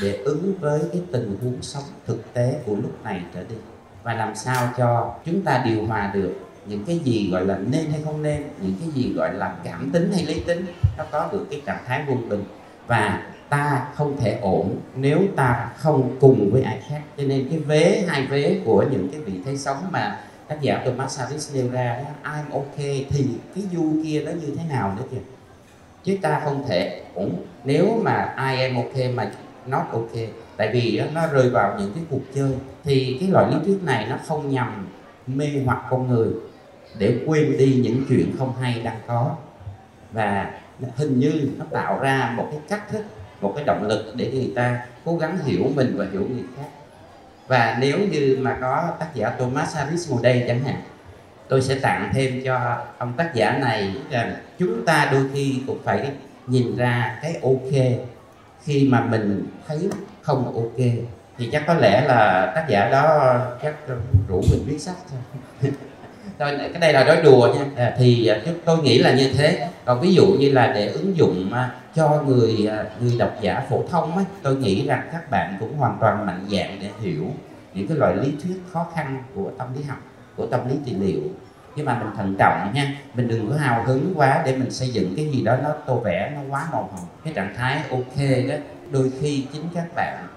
để 0.01 0.21
ứng 0.25 0.53
với 0.59 0.81
cái 0.93 1.01
tình 1.11 1.37
huống 1.41 1.61
sống 1.61 1.83
thực 2.07 2.33
tế 2.33 2.59
của 2.65 2.75
lúc 2.75 3.03
này 3.03 3.21
trở 3.33 3.43
đi 3.43 3.55
và 4.03 4.13
làm 4.13 4.35
sao 4.35 4.73
cho 4.77 5.15
chúng 5.25 5.41
ta 5.41 5.61
điều 5.65 5.85
hòa 5.85 6.11
được 6.13 6.33
những 6.67 6.84
cái 6.86 6.99
gì 6.99 7.30
gọi 7.32 7.45
là 7.45 7.58
nên 7.58 7.86
hay 7.91 8.01
không 8.06 8.23
nên, 8.23 8.43
những 8.62 8.73
cái 8.80 8.89
gì 8.89 9.13
gọi 9.13 9.34
là 9.34 9.56
cảm 9.63 9.89
tính 9.93 10.12
hay 10.13 10.25
lý 10.25 10.39
tính, 10.39 10.65
nó 10.97 11.04
có 11.12 11.30
được 11.32 11.47
cái 11.49 11.62
trạng 11.65 11.84
thái 11.86 12.04
vô 12.08 12.15
bình 12.30 12.43
và 12.88 13.28
ta 13.49 13.88
không 13.95 14.17
thể 14.17 14.39
ổn 14.41 14.75
nếu 14.95 15.19
ta 15.36 15.71
không 15.78 16.15
cùng 16.19 16.49
với 16.51 16.62
ai 16.62 16.80
khác. 16.89 17.01
Cho 17.17 17.23
nên 17.23 17.47
cái 17.49 17.60
vế, 17.60 18.04
hai 18.08 18.28
vế 18.28 18.62
của 18.65 18.86
những 18.91 19.10
cái 19.12 19.21
vị 19.21 19.34
thế 19.45 19.58
sống 19.58 19.78
mà 19.91 20.19
tác 20.47 20.62
giả 20.62 20.82
Thomas 20.86 21.19
Harris 21.19 21.56
nêu 21.56 21.71
ra 21.71 22.04
đó, 22.04 22.32
I'm 22.32 22.54
ok, 22.54 22.78
thì 23.10 23.28
cái 23.56 23.63
du 23.73 23.93
kia 24.04 24.21
nó 24.25 24.32
như 24.32 24.56
thế 24.58 24.63
nào 24.69 24.93
nữa 24.97 25.04
kìa? 25.12 25.21
Chứ 26.04 26.17
ta 26.21 26.41
không 26.43 26.65
thể 26.67 27.04
ổn 27.13 27.36
nếu 27.63 27.99
mà 28.04 28.36
I 28.51 28.62
am 28.62 28.75
ok 28.75 28.93
mà 29.15 29.32
not 29.67 29.84
ok. 29.91 30.12
Tại 30.58 30.69
vì 30.73 31.01
nó 31.13 31.28
rơi 31.28 31.49
vào 31.49 31.80
những 31.80 31.91
cái 31.95 32.04
cuộc 32.10 32.21
chơi. 32.36 32.51
Thì 32.84 33.17
cái 33.19 33.30
loại 33.30 33.51
lý 33.51 33.58
thuyết 33.65 33.84
này 33.84 34.06
nó 34.10 34.17
không 34.28 34.49
nhằm 34.49 34.88
mê 35.28 35.45
hoặc 35.65 35.84
con 35.89 36.08
người 36.08 36.28
để 36.97 37.17
quên 37.25 37.58
đi 37.58 37.79
những 37.84 38.05
chuyện 38.10 38.36
không 38.39 38.53
hay 38.62 38.81
đang 38.84 38.99
có. 39.08 39.36
Và 40.12 40.51
hình 40.95 41.19
như 41.19 41.49
nó 41.58 41.65
tạo 41.71 41.99
ra 41.99 42.34
một 42.38 42.47
cái 42.51 42.60
cách 42.69 42.89
thức, 42.91 43.05
một 43.41 43.53
cái 43.55 43.63
động 43.65 43.88
lực 43.88 44.13
để 44.15 44.31
người 44.31 44.51
ta 44.55 44.86
cố 45.05 45.17
gắng 45.17 45.38
hiểu 45.45 45.63
mình 45.75 45.95
và 45.97 46.05
hiểu 46.12 46.27
người 46.34 46.43
khác. 46.58 46.69
Và 47.47 47.77
nếu 47.81 47.99
như 48.12 48.38
mà 48.41 48.58
có 48.62 48.91
tác 48.99 49.15
giả 49.15 49.29
Thomas 49.29 49.75
Harris 49.75 50.12
ngồi 50.12 50.23
đây 50.23 50.43
chẳng 50.47 50.63
hạn, 50.63 50.81
tôi 51.47 51.62
sẽ 51.62 51.75
tặng 51.75 52.12
thêm 52.13 52.41
cho 52.45 52.77
ông 52.97 53.13
tác 53.17 53.34
giả 53.34 53.58
này 53.58 53.95
rằng 54.10 54.36
chúng 54.60 54.86
ta 54.86 55.10
đôi 55.12 55.25
khi 55.34 55.62
cũng 55.67 55.79
phải 55.84 56.12
nhìn 56.47 56.77
ra 56.77 57.19
cái 57.21 57.39
ok 57.43 57.99
khi 58.63 58.88
mà 58.91 59.01
mình 59.01 59.47
thấy 59.67 59.89
không 60.21 60.45
ok. 60.45 60.86
Thì 61.38 61.49
chắc 61.51 61.63
có 61.67 61.73
lẽ 61.73 62.05
là 62.08 62.51
tác 62.55 62.65
giả 62.69 62.89
đó 62.89 63.36
chắc 63.62 63.75
rủ 64.27 64.41
mình 64.51 64.63
viết 64.65 64.81
sách 64.81 64.95
thôi. 65.12 65.71
thôi 66.39 66.57
cái 66.59 66.81
đây 66.81 66.93
là 66.93 67.03
nói 67.03 67.21
đùa 67.23 67.53
nha. 67.55 67.65
À, 67.75 67.95
thì 67.97 68.27
à, 68.27 68.38
tôi 68.65 68.77
nghĩ 68.77 68.99
là 68.99 69.13
như 69.13 69.33
thế. 69.38 69.67
Còn 69.85 70.01
ví 70.01 70.13
dụ 70.13 70.25
như 70.25 70.51
là 70.51 70.71
để 70.73 70.88
ứng 70.88 71.17
dụng 71.17 71.53
à, 71.53 71.71
cho 71.95 72.23
người 72.27 72.67
à, 72.71 72.85
người 72.99 73.15
độc 73.19 73.35
giả 73.41 73.63
phổ 73.69 73.83
thông 73.89 74.15
ấy, 74.15 74.25
tôi 74.41 74.55
nghĩ 74.55 74.88
rằng 74.88 75.09
các 75.11 75.31
bạn 75.31 75.57
cũng 75.59 75.77
hoàn 75.77 75.97
toàn 75.99 76.25
mạnh 76.25 76.47
dạng 76.51 76.77
để 76.81 76.89
hiểu 77.01 77.25
những 77.73 77.88
cái 77.88 77.97
loại 77.97 78.15
lý 78.15 78.33
thuyết 78.43 78.61
khó 78.71 78.88
khăn 78.95 79.23
của 79.35 79.51
tâm 79.57 79.67
lý 79.77 79.83
học 79.83 79.97
của 80.35 80.45
tâm 80.45 80.69
lý 80.69 80.75
trị 80.85 80.93
liệu. 80.99 81.21
Nhưng 81.75 81.85
mà 81.85 81.99
mình 81.99 82.15
thận 82.17 82.35
trọng 82.39 82.71
nha 82.73 82.95
mình 83.13 83.27
đừng 83.27 83.51
có 83.51 83.57
hào 83.57 83.83
hứng 83.83 84.13
quá 84.15 84.41
để 84.45 84.55
mình 84.57 84.71
xây 84.71 84.89
dựng 84.89 85.13
cái 85.15 85.25
gì 85.27 85.43
đó 85.43 85.55
nó 85.63 85.69
tô 85.85 85.95
vẽ 85.95 86.31
nó 86.35 86.41
quá 86.49 86.67
màu 86.71 86.89
hồng. 86.93 87.05
Cái 87.23 87.33
trạng 87.33 87.53
thái 87.57 87.81
ok 87.89 88.17
đó 88.49 88.55
đôi 88.91 89.11
khi 89.21 89.45
chính 89.53 89.63
các 89.75 89.85
bạn 89.95 90.27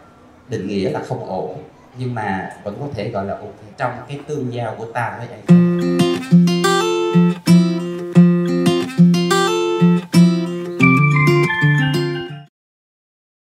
định 0.48 0.66
nghĩa 0.66 0.90
là 0.90 1.01
không 1.09 1.24
ổn 1.24 1.62
nhưng 1.98 2.14
mà 2.14 2.51
vẫn 2.64 2.77
có 2.81 2.87
thể 2.94 3.11
gọi 3.11 3.27
là 3.27 3.35
ok 3.35 3.77
trong 3.77 3.92
cái 4.09 4.20
tương 4.27 4.53
giao 4.53 4.74
của 4.79 4.85
ta 4.85 5.18
với 5.18 5.29
ai 5.29 5.67